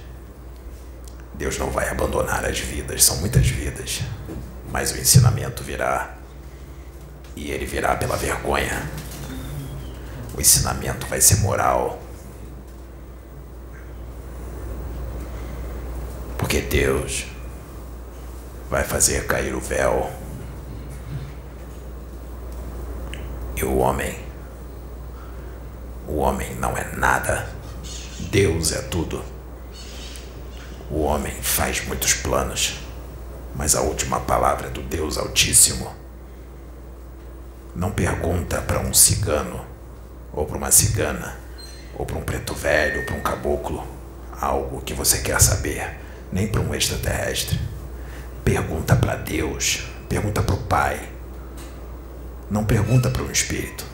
Deus 1.33 1.57
não 1.57 1.69
vai 1.69 1.89
abandonar 1.89 2.45
as 2.45 2.59
vidas, 2.59 3.03
são 3.03 3.17
muitas 3.17 3.47
vidas, 3.47 4.01
mas 4.71 4.91
o 4.91 4.97
ensinamento 4.97 5.63
virá 5.63 6.14
e 7.35 7.51
ele 7.51 7.65
virá 7.65 7.95
pela 7.95 8.15
vergonha. 8.15 8.89
O 10.35 10.41
ensinamento 10.41 11.05
vai 11.07 11.19
ser 11.19 11.37
moral. 11.37 11.99
Porque 16.37 16.61
Deus 16.61 17.25
vai 18.69 18.83
fazer 18.83 19.25
cair 19.27 19.53
o 19.55 19.59
véu. 19.59 20.11
E 23.55 23.63
o 23.63 23.77
homem, 23.77 24.19
o 26.07 26.17
homem 26.17 26.55
não 26.55 26.77
é 26.77 26.95
nada. 26.95 27.47
Deus 28.29 28.71
é 28.71 28.81
tudo. 28.81 29.23
O 30.89 31.01
homem 31.01 31.33
faz 31.41 31.85
muitos 31.85 32.13
planos, 32.13 32.79
mas 33.55 33.75
a 33.75 33.81
última 33.81 34.19
palavra 34.19 34.67
é 34.67 34.71
do 34.71 34.81
Deus 34.81 35.17
Altíssimo. 35.17 36.04
Não 37.75 37.91
pergunta 37.91 38.61
para 38.61 38.79
um 38.79 38.93
cigano, 38.93 39.65
ou 40.31 40.45
para 40.45 40.57
uma 40.57 40.71
cigana, 40.71 41.37
ou 41.93 42.05
para 42.05 42.17
um 42.17 42.21
preto 42.21 42.53
velho, 42.53 43.01
ou 43.01 43.05
para 43.05 43.15
um 43.15 43.21
caboclo, 43.21 43.85
algo 44.39 44.81
que 44.81 44.93
você 44.93 45.17
quer 45.17 45.41
saber, 45.41 45.99
nem 46.31 46.47
para 46.47 46.61
um 46.61 46.73
extraterrestre. 46.73 47.59
Pergunta 48.45 48.95
para 48.95 49.17
Deus, 49.17 49.83
pergunta 50.07 50.41
para 50.41 50.55
o 50.55 50.63
Pai. 50.63 51.01
Não 52.49 52.63
pergunta 52.63 53.09
para 53.09 53.23
um 53.23 53.31
espírito. 53.31 53.85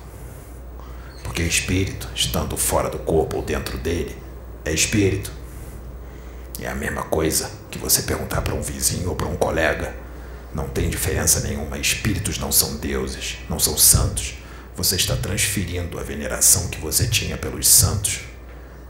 Porque 1.24 1.42
espírito, 1.42 2.08
estando 2.14 2.56
fora 2.56 2.88
do 2.88 3.00
corpo 3.00 3.38
ou 3.38 3.44
dentro 3.44 3.80
dele, 3.80 4.16
é 4.64 4.72
espírito. 4.72 5.32
É 6.60 6.68
a 6.68 6.76
mesma 6.76 7.02
coisa 7.02 7.50
que 7.72 7.80
você 7.80 8.04
perguntar 8.04 8.42
para 8.42 8.54
um 8.54 8.62
vizinho 8.62 9.10
ou 9.10 9.16
para 9.16 9.28
um 9.28 9.36
colega 9.36 9.96
não 10.54 10.68
tem 10.68 10.90
diferença 10.90 11.40
nenhuma. 11.42 11.78
Espíritos 11.78 12.38
não 12.38 12.52
são 12.52 12.78
deuses, 12.78 13.38
não 13.50 13.60
são 13.60 13.78
santos. 13.78 14.36
Você 14.76 14.96
está 14.96 15.16
transferindo 15.16 16.00
a 16.00 16.04
veneração 16.04 16.68
que 16.70 16.80
você 16.80 17.08
tinha 17.08 17.38
pelos 17.38 17.68
santos 17.68 18.22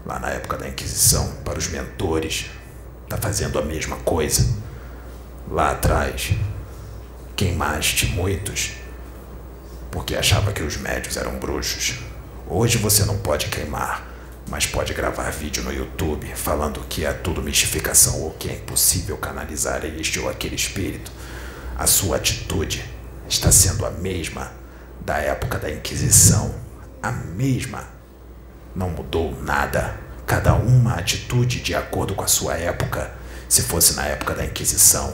lá 0.06 0.20
na 0.20 0.30
época 0.30 0.58
da 0.58 0.68
Inquisição 0.68 1.36
para 1.44 1.60
os 1.60 1.68
mentores. 1.68 2.48
Está 3.04 3.18
fazendo 3.18 3.60
a 3.60 3.62
mesma 3.62 3.98
coisa. 3.98 4.48
Lá 5.50 5.72
atrás, 5.72 6.32
queimaste 7.36 8.06
muitos 8.08 8.72
porque 9.92 10.16
achava 10.16 10.54
que 10.54 10.64
os 10.64 10.78
médios 10.78 11.18
eram 11.18 11.38
bruxos. 11.38 12.00
Hoje 12.48 12.78
você 12.78 13.04
não 13.04 13.18
pode 13.18 13.48
queimar, 13.48 14.08
mas 14.48 14.66
pode 14.66 14.94
gravar 14.94 15.30
vídeo 15.32 15.64
no 15.64 15.74
YouTube 15.74 16.26
falando 16.34 16.80
que 16.88 17.06
é 17.06 17.12
tudo 17.12 17.44
mistificação 17.44 18.22
ou 18.22 18.32
que 18.32 18.50
é 18.50 18.54
impossível 18.54 19.18
canalizar 19.18 19.84
este 19.86 20.20
ou 20.20 20.30
aquele 20.30 20.56
espírito 20.56 21.12
a 21.82 21.88
sua 21.88 22.18
atitude 22.18 22.86
está 23.28 23.52
sendo 23.52 23.88
a 23.88 23.90
mesma 23.90 24.52
da 25.04 25.18
época 25.18 25.58
da 25.58 25.72
Inquisição. 25.72 26.54
A 27.02 27.12
mesma. 27.12 27.88
Não 28.76 28.92
mudou 28.92 29.36
nada. 29.42 30.00
Cada 30.28 30.54
uma 30.54 30.94
atitude 30.94 31.60
de 31.60 31.74
acordo 31.74 32.14
com 32.14 32.24
a 32.24 32.28
sua 32.28 32.56
época. 32.56 33.12
Se 33.50 33.64
fosse 33.64 33.96
na 33.96 34.06
época 34.06 34.36
da 34.36 34.46
Inquisição, 34.46 35.12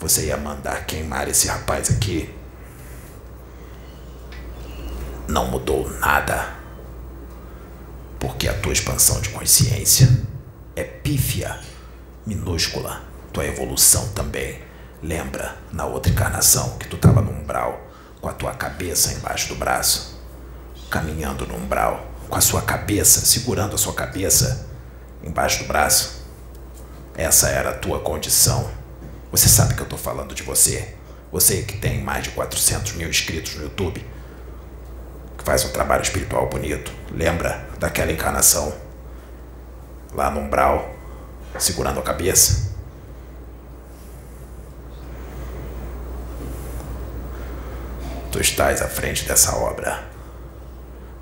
você 0.00 0.28
ia 0.28 0.38
mandar 0.38 0.86
queimar 0.86 1.28
esse 1.28 1.48
rapaz 1.48 1.90
aqui. 1.90 2.34
Não 5.28 5.50
mudou 5.50 5.90
nada. 5.98 6.54
Porque 8.18 8.48
a 8.48 8.54
tua 8.54 8.72
expansão 8.72 9.20
de 9.20 9.28
consciência 9.28 10.08
é 10.74 10.82
pífia, 10.82 11.60
minúscula. 12.26 13.02
Tua 13.34 13.44
evolução 13.44 14.08
também 14.14 14.65
Lembra 15.02 15.56
na 15.72 15.84
outra 15.84 16.10
encarnação 16.10 16.78
que 16.78 16.88
tu 16.88 16.96
estava 16.96 17.20
no 17.20 17.30
umbral, 17.30 17.80
com 18.20 18.28
a 18.28 18.32
tua 18.32 18.54
cabeça 18.54 19.12
embaixo 19.12 19.48
do 19.48 19.54
braço, 19.54 20.18
caminhando 20.90 21.46
no 21.46 21.56
umbral, 21.56 22.06
com 22.28 22.36
a 22.36 22.40
sua 22.40 22.62
cabeça, 22.62 23.20
segurando 23.20 23.74
a 23.74 23.78
sua 23.78 23.92
cabeça 23.92 24.66
embaixo 25.22 25.62
do 25.62 25.68
braço? 25.68 26.24
Essa 27.14 27.50
era 27.50 27.70
a 27.70 27.74
tua 27.74 28.00
condição. 28.00 28.70
Você 29.30 29.48
sabe 29.48 29.74
que 29.74 29.80
eu 29.80 29.84
estou 29.84 29.98
falando 29.98 30.34
de 30.34 30.42
você. 30.42 30.94
Você 31.30 31.62
que 31.62 31.76
tem 31.76 32.02
mais 32.02 32.24
de 32.24 32.30
400 32.30 32.94
mil 32.94 33.08
inscritos 33.08 33.56
no 33.56 33.64
YouTube, 33.64 34.04
que 35.36 35.44
faz 35.44 35.64
um 35.64 35.70
trabalho 35.70 36.02
espiritual 36.02 36.48
bonito. 36.48 36.90
Lembra 37.12 37.68
daquela 37.78 38.12
encarnação 38.12 38.72
lá 40.14 40.30
no 40.30 40.40
umbral, 40.40 40.90
segurando 41.58 42.00
a 42.00 42.02
cabeça? 42.02 42.75
Tu 48.36 48.40
estás 48.42 48.82
à 48.82 48.88
frente 48.88 49.24
dessa 49.24 49.56
obra. 49.56 50.04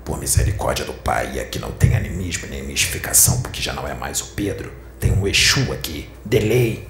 Por 0.03 0.19
misericórdia 0.19 0.83
do 0.83 0.93
Pai, 0.93 1.35
e 1.35 1.39
aqui 1.39 1.57
não 1.57 1.71
tem 1.71 1.95
animismo 1.95 2.45
nem 2.47 2.61
mistificação, 2.61 3.41
porque 3.41 3.61
já 3.61 3.71
não 3.71 3.87
é 3.87 3.93
mais 3.93 4.19
o 4.19 4.27
Pedro. 4.33 4.73
Tem 4.99 5.13
um 5.13 5.25
Exu 5.25 5.71
aqui, 5.71 6.09
delay. 6.25 6.85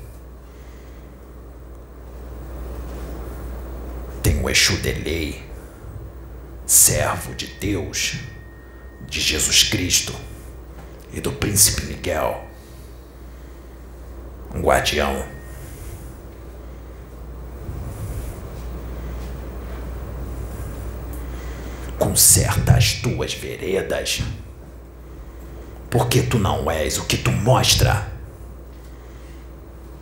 Tem 4.23 4.37
um 4.37 4.49
Exu 4.49 4.77
delay, 4.77 5.43
servo 6.65 7.35
de 7.35 7.45
Deus, 7.45 8.15
de 9.07 9.21
Jesus 9.21 9.65
Cristo 9.65 10.15
e 11.13 11.21
do 11.21 11.31
Príncipe 11.33 11.85
Miguel, 11.85 12.43
um 14.55 14.61
guardião 14.61 15.23
conserta 22.15 22.77
as 22.77 22.93
tuas 22.93 23.33
veredas. 23.33 24.21
Porque 25.91 26.21
tu 26.21 26.39
não 26.39 26.71
és 26.71 26.97
o 26.97 27.03
que 27.03 27.17
tu 27.17 27.29
mostra. 27.29 28.09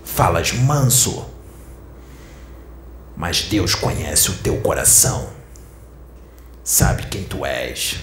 Falas 0.06 0.52
manso, 0.52 1.26
mas 3.18 3.42
Deus 3.42 3.74
conhece 3.74 4.30
o 4.30 4.38
teu 4.38 4.62
coração. 4.62 5.28
Sabe 6.64 7.08
quem 7.08 7.24
tu 7.24 7.44
és. 7.44 7.96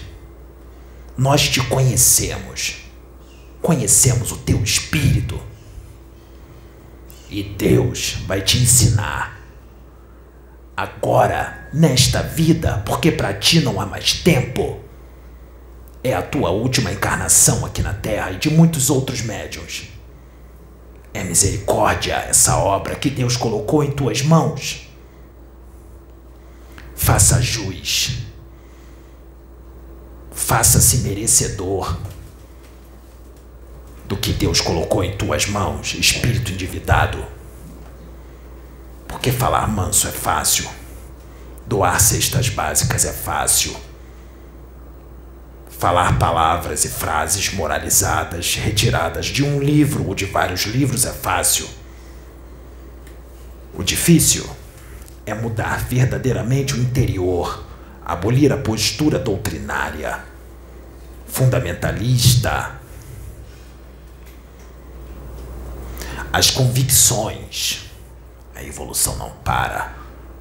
Nós 1.17 1.49
te 1.49 1.63
conhecemos. 1.69 2.79
Conhecemos 3.63 4.33
o 4.33 4.39
teu 4.39 4.61
espírito. 4.61 5.41
E 7.29 7.45
Deus 7.45 8.17
vai 8.27 8.43
te 8.43 8.59
ensinar. 8.59 9.39
Agora, 10.81 11.68
nesta 11.74 12.22
vida, 12.22 12.83
porque 12.87 13.12
para 13.12 13.35
ti 13.35 13.61
não 13.61 13.78
há 13.78 13.85
mais 13.85 14.14
tempo. 14.14 14.81
É 16.03 16.14
a 16.14 16.22
tua 16.22 16.49
última 16.49 16.91
encarnação 16.91 17.66
aqui 17.66 17.83
na 17.83 17.93
Terra 17.93 18.31
e 18.31 18.39
de 18.39 18.49
muitos 18.49 18.89
outros 18.89 19.20
médiuns. 19.20 19.91
É 21.12 21.22
misericórdia 21.22 22.14
essa 22.14 22.57
obra 22.57 22.95
que 22.95 23.11
Deus 23.11 23.37
colocou 23.37 23.85
em 23.85 23.91
tuas 23.91 24.22
mãos. 24.22 24.89
Faça 26.97 27.43
jus. 27.43 28.20
Faça-se 30.33 31.01
merecedor 31.03 31.95
do 34.07 34.16
que 34.16 34.33
Deus 34.33 34.62
colocou 34.62 35.05
em 35.05 35.14
tuas 35.14 35.45
mãos, 35.45 35.93
espírito 35.93 36.51
endividado. 36.51 37.22
Porque 39.11 39.33
falar 39.33 39.69
manso 39.69 40.07
é 40.07 40.13
fácil, 40.13 40.71
doar 41.67 42.01
cestas 42.01 42.49
básicas 42.49 43.05
é 43.05 43.13
fácil, 43.13 43.77
falar 45.69 46.19
palavras 46.19 46.85
e 46.85 46.89
frases 46.89 47.53
moralizadas 47.53 48.55
retiradas 48.55 49.27
de 49.27 49.43
um 49.43 49.61
livro 49.61 50.07
ou 50.07 50.15
de 50.15 50.25
vários 50.25 50.63
livros 50.63 51.05
é 51.05 51.13
fácil. 51.13 51.69
O 53.75 53.83
difícil 53.83 54.49
é 55.27 55.35
mudar 55.35 55.85
verdadeiramente 55.85 56.75
o 56.75 56.79
interior, 56.79 57.65
abolir 58.05 58.53
a 58.53 58.57
postura 58.57 59.19
doutrinária, 59.19 60.21
fundamentalista, 61.27 62.79
as 66.33 66.51
convicções. 66.51 67.89
A 68.61 68.63
evolução 68.63 69.17
não 69.17 69.31
para. 69.31 69.95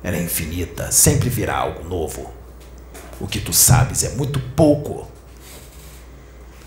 Ela 0.03 0.17
é 0.17 0.22
infinita, 0.22 0.91
sempre 0.91 1.30
virá 1.30 1.55
algo 1.55 1.88
novo. 1.88 2.34
O 3.17 3.26
que 3.26 3.39
tu 3.39 3.53
sabes 3.53 4.03
é 4.03 4.09
muito 4.09 4.41
pouco. 4.57 5.07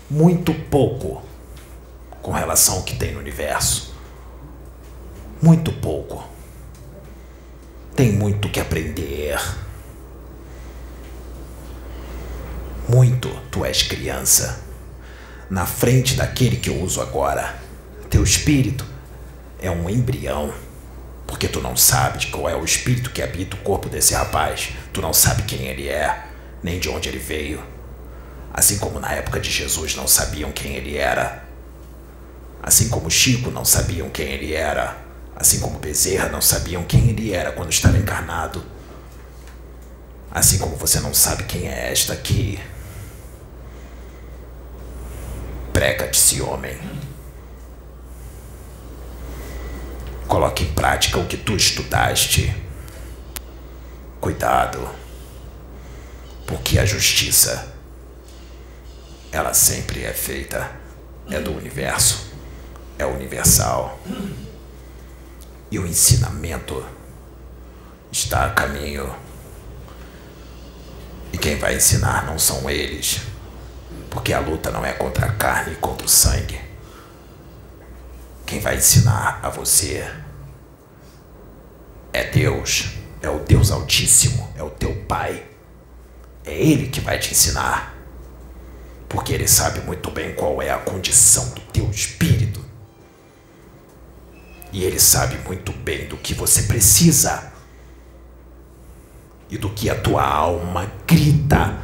Muito 0.09 0.51
pouco 0.51 1.21
com 2.23 2.31
relação 2.31 2.77
ao 2.77 2.83
que 2.83 2.95
tem 2.95 3.13
no 3.13 3.19
universo. 3.19 3.93
Muito 5.39 5.71
pouco. 5.73 6.27
Tem 7.95 8.11
muito 8.11 8.49
que 8.49 8.59
aprender. 8.59 9.39
Muito 12.89 13.29
tu 13.51 13.63
és 13.63 13.83
criança. 13.83 14.59
Na 15.51 15.67
frente 15.67 16.15
daquele 16.15 16.57
que 16.57 16.71
eu 16.71 16.81
uso 16.81 16.99
agora. 16.99 17.61
Teu 18.09 18.23
espírito 18.23 18.83
é 19.59 19.69
um 19.69 19.87
embrião. 19.87 20.51
Porque 21.33 21.47
tu 21.47 21.59
não 21.59 21.75
sabes 21.75 22.25
qual 22.25 22.47
é 22.47 22.55
o 22.55 22.63
espírito 22.63 23.09
que 23.09 23.19
habita 23.19 23.55
o 23.55 23.59
corpo 23.61 23.89
desse 23.89 24.13
rapaz. 24.13 24.69
Tu 24.93 25.01
não 25.01 25.11
sabe 25.11 25.41
quem 25.41 25.65
ele 25.65 25.89
é, 25.89 26.27
nem 26.61 26.77
de 26.77 26.87
onde 26.89 27.09
ele 27.09 27.17
veio. 27.17 27.59
Assim 28.53 28.77
como 28.77 28.99
na 28.99 29.11
época 29.13 29.39
de 29.39 29.49
Jesus 29.49 29.95
não 29.95 30.07
sabiam 30.07 30.51
quem 30.51 30.75
ele 30.75 30.95
era. 30.95 31.43
Assim 32.61 32.87
como 32.87 33.09
Chico 33.09 33.49
não 33.49 33.65
sabiam 33.65 34.11
quem 34.11 34.27
ele 34.27 34.53
era. 34.53 34.95
Assim 35.35 35.59
como 35.59 35.79
Bezerra 35.79 36.29
não 36.29 36.39
sabiam 36.39 36.83
quem 36.83 37.09
ele 37.09 37.33
era 37.33 37.51
quando 37.51 37.71
estava 37.71 37.97
encarnado. 37.97 38.63
Assim 40.29 40.59
como 40.59 40.75
você 40.75 40.99
não 40.99 41.15
sabe 41.15 41.45
quem 41.45 41.67
é 41.67 41.91
esta 41.91 42.13
aqui. 42.13 42.59
Preca-te-se, 45.73 46.43
homem. 46.43 46.77
Coloque 50.27 50.63
em 50.63 50.73
prática 50.73 51.19
o 51.19 51.27
que 51.27 51.37
tu 51.37 51.55
estudaste. 51.55 52.55
Cuidado, 54.19 54.89
porque 56.47 56.79
a 56.79 56.85
justiça, 56.85 57.73
ela 59.31 59.53
sempre 59.53 60.03
é 60.03 60.13
feita, 60.13 60.71
é 61.29 61.39
do 61.39 61.51
universo, 61.51 62.31
é 62.97 63.05
universal. 63.05 63.99
E 65.69 65.77
o 65.77 65.85
ensinamento 65.85 66.85
está 68.11 68.45
a 68.45 68.49
caminho. 68.51 69.13
E 71.33 71.37
quem 71.37 71.57
vai 71.57 71.75
ensinar 71.75 72.25
não 72.25 72.37
são 72.37 72.69
eles, 72.69 73.21
porque 74.09 74.31
a 74.31 74.39
luta 74.39 74.69
não 74.71 74.85
é 74.85 74.93
contra 74.93 75.25
a 75.25 75.31
carne 75.33 75.73
e 75.73 75.77
contra 75.77 76.05
o 76.05 76.09
sangue. 76.09 76.62
Quem 78.53 78.59
vai 78.59 78.75
ensinar 78.75 79.39
a 79.41 79.49
você 79.49 80.07
é 82.13 82.23
Deus, 82.25 82.89
é 83.19 83.27
o 83.27 83.39
Deus 83.39 83.71
Altíssimo, 83.71 84.47
é 84.55 84.61
o 84.61 84.69
teu 84.69 84.93
Pai. 85.05 85.43
É 86.45 86.53
Ele 86.53 86.87
que 86.87 87.01
vai 87.01 87.17
te 87.17 87.31
ensinar. 87.31 87.97
Porque 89.09 89.33
Ele 89.33 89.47
sabe 89.47 89.79
muito 89.79 90.11
bem 90.11 90.35
qual 90.35 90.61
é 90.61 90.69
a 90.69 90.77
condição 90.77 91.49
do 91.49 91.61
teu 91.61 91.89
espírito. 91.89 92.63
E 94.71 94.83
Ele 94.83 94.99
sabe 94.99 95.39
muito 95.39 95.71
bem 95.71 96.07
do 96.07 96.15
que 96.15 96.35
você 96.35 96.61
precisa 96.61 97.51
e 99.49 99.57
do 99.57 99.71
que 99.71 99.89
a 99.89 99.99
tua 99.99 100.23
alma 100.23 100.91
grita, 101.07 101.75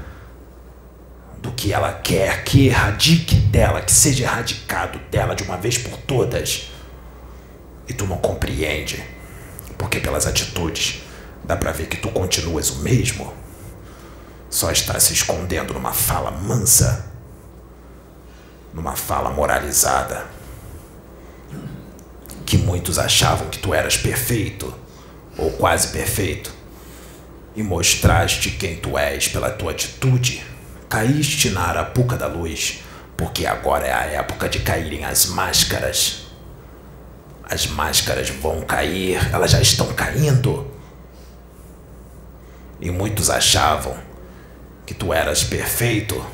do 1.42 1.52
que 1.52 1.74
ela 1.74 1.94
quer 1.94 2.44
que 2.44 2.68
erradique 2.68 3.36
dela, 3.36 3.82
que 3.82 3.92
seja 3.92 4.26
erradicado 4.26 5.00
dela 5.10 5.36
de 5.36 5.44
uma 5.44 5.58
vez 5.58 5.78
por 5.78 5.98
todas. 5.98 6.70
E 7.88 7.94
tu 7.94 8.06
não 8.06 8.18
compreende 8.18 9.04
porque 9.80 10.02
pelas 10.02 10.28
atitudes 10.28 11.02
dá 11.44 11.56
para 11.56 11.72
ver 11.72 11.88
que 11.88 11.98
tu 11.98 12.10
continuas 12.12 12.70
o 12.70 12.80
mesmo. 12.80 13.34
Só 14.50 14.70
está 14.72 15.00
se 15.00 15.14
escondendo 15.14 15.74
numa 15.74 15.94
fala 15.94 16.30
mansa, 16.30 17.10
numa 18.74 18.96
fala 18.96 19.30
moralizada. 19.32 20.26
Que 22.46 22.58
muitos 22.58 23.00
achavam 23.00 23.48
que 23.50 23.60
tu 23.60 23.74
eras 23.74 23.96
perfeito, 23.96 24.74
ou 25.38 25.52
quase 25.52 25.88
perfeito, 25.88 26.54
e 27.56 27.64
mostraste 27.64 28.52
quem 28.52 28.76
tu 28.76 28.98
és 28.98 29.28
pela 29.30 29.50
tua 29.50 29.72
atitude. 29.72 30.46
Caíste 30.90 31.52
na 31.52 31.68
arapuca 31.68 32.18
da 32.18 32.26
luz, 32.26 32.80
porque 33.16 33.46
agora 33.46 33.86
é 33.86 33.94
a 33.94 34.06
época 34.06 34.50
de 34.50 34.60
caírem 34.60 35.06
as 35.06 35.28
máscaras. 35.28 36.26
As 37.44 37.68
máscaras 37.68 38.30
vão 38.30 38.62
cair, 38.62 39.20
elas 39.32 39.52
já 39.52 39.62
estão 39.62 39.94
caindo. 39.94 40.70
E 42.82 42.90
muitos 42.90 43.30
achavam 43.30 43.96
que 44.84 44.96
tu 44.96 45.14
eras 45.14 45.44
perfeito. 45.44 46.26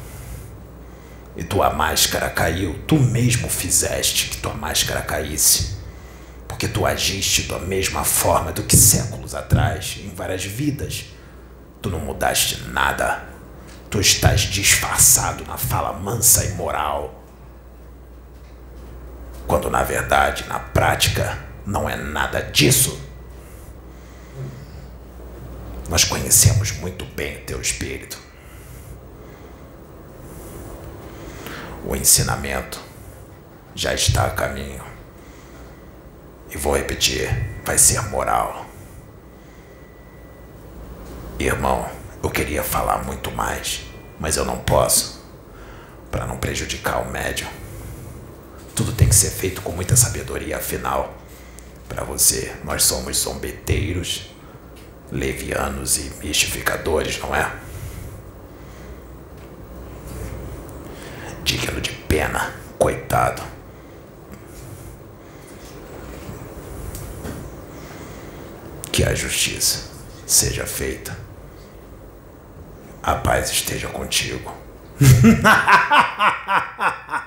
E 1.35 1.43
tua 1.43 1.71
máscara 1.71 2.29
caiu. 2.29 2.79
Tu 2.87 2.95
mesmo 2.95 3.49
fizeste 3.49 4.29
que 4.29 4.37
tua 4.37 4.53
máscara 4.53 5.01
caísse. 5.01 5.75
Porque 6.47 6.65
tu 6.65 6.85
agiste 6.85 7.43
da 7.43 7.59
mesma 7.59 8.05
forma 8.05 8.53
do 8.53 8.63
que 8.63 8.77
séculos 8.77 9.35
atrás, 9.35 9.97
em 10.01 10.15
várias 10.15 10.45
vidas. 10.45 11.07
Tu 11.81 11.89
não 11.89 11.99
mudaste 11.99 12.63
nada. 12.69 13.24
Tu 13.89 13.99
estás 13.99 14.41
disfarçado 14.41 15.45
na 15.45 15.57
fala 15.57 15.93
mansa 15.93 16.43
e 16.45 16.49
moral 16.53 17.25
quando 19.47 19.69
na 19.69 19.83
verdade, 19.83 20.45
na 20.47 20.59
prática, 20.59 21.37
não 21.65 21.89
é 21.89 21.95
nada 21.95 22.41
disso. 22.41 22.99
Nós 25.87 26.03
conhecemos 26.03 26.71
muito 26.71 27.05
bem 27.05 27.37
o 27.37 27.41
teu 27.41 27.61
espírito. 27.61 28.19
O 31.85 31.95
ensinamento 31.95 32.81
já 33.75 33.93
está 33.93 34.25
a 34.25 34.31
caminho. 34.31 34.83
E 36.49 36.57
vou 36.57 36.75
repetir: 36.75 37.29
vai 37.63 37.77
ser 37.77 38.01
moral. 38.09 38.65
Irmão, 41.37 41.87
eu 42.25 42.31
queria 42.31 42.63
falar 42.63 43.03
muito 43.03 43.29
mais, 43.29 43.81
mas 44.19 44.35
eu 44.35 44.43
não 44.43 44.57
posso, 44.57 45.23
para 46.09 46.25
não 46.25 46.37
prejudicar 46.37 47.03
o 47.03 47.11
médium. 47.11 47.47
Tudo 48.75 48.93
tem 48.93 49.07
que 49.07 49.13
ser 49.13 49.29
feito 49.29 49.61
com 49.61 49.71
muita 49.71 49.95
sabedoria, 49.95 50.57
afinal, 50.57 51.13
para 51.87 52.03
você, 52.03 52.55
nós 52.63 52.81
somos 52.83 53.17
zombeteiros, 53.17 54.31
levianos 55.11 55.97
e 55.97 56.11
mistificadores, 56.19 57.19
não 57.19 57.35
é? 57.35 57.47
Digno 61.43 61.79
de 61.79 61.91
pena, 61.91 62.55
coitado. 62.79 63.43
Que 68.91 69.03
a 69.03 69.13
justiça 69.13 69.91
seja 70.25 70.65
feita. 70.65 71.24
A 73.05 73.13
paz 73.13 73.51
esteja 73.51 73.87
contigo. 73.87 74.51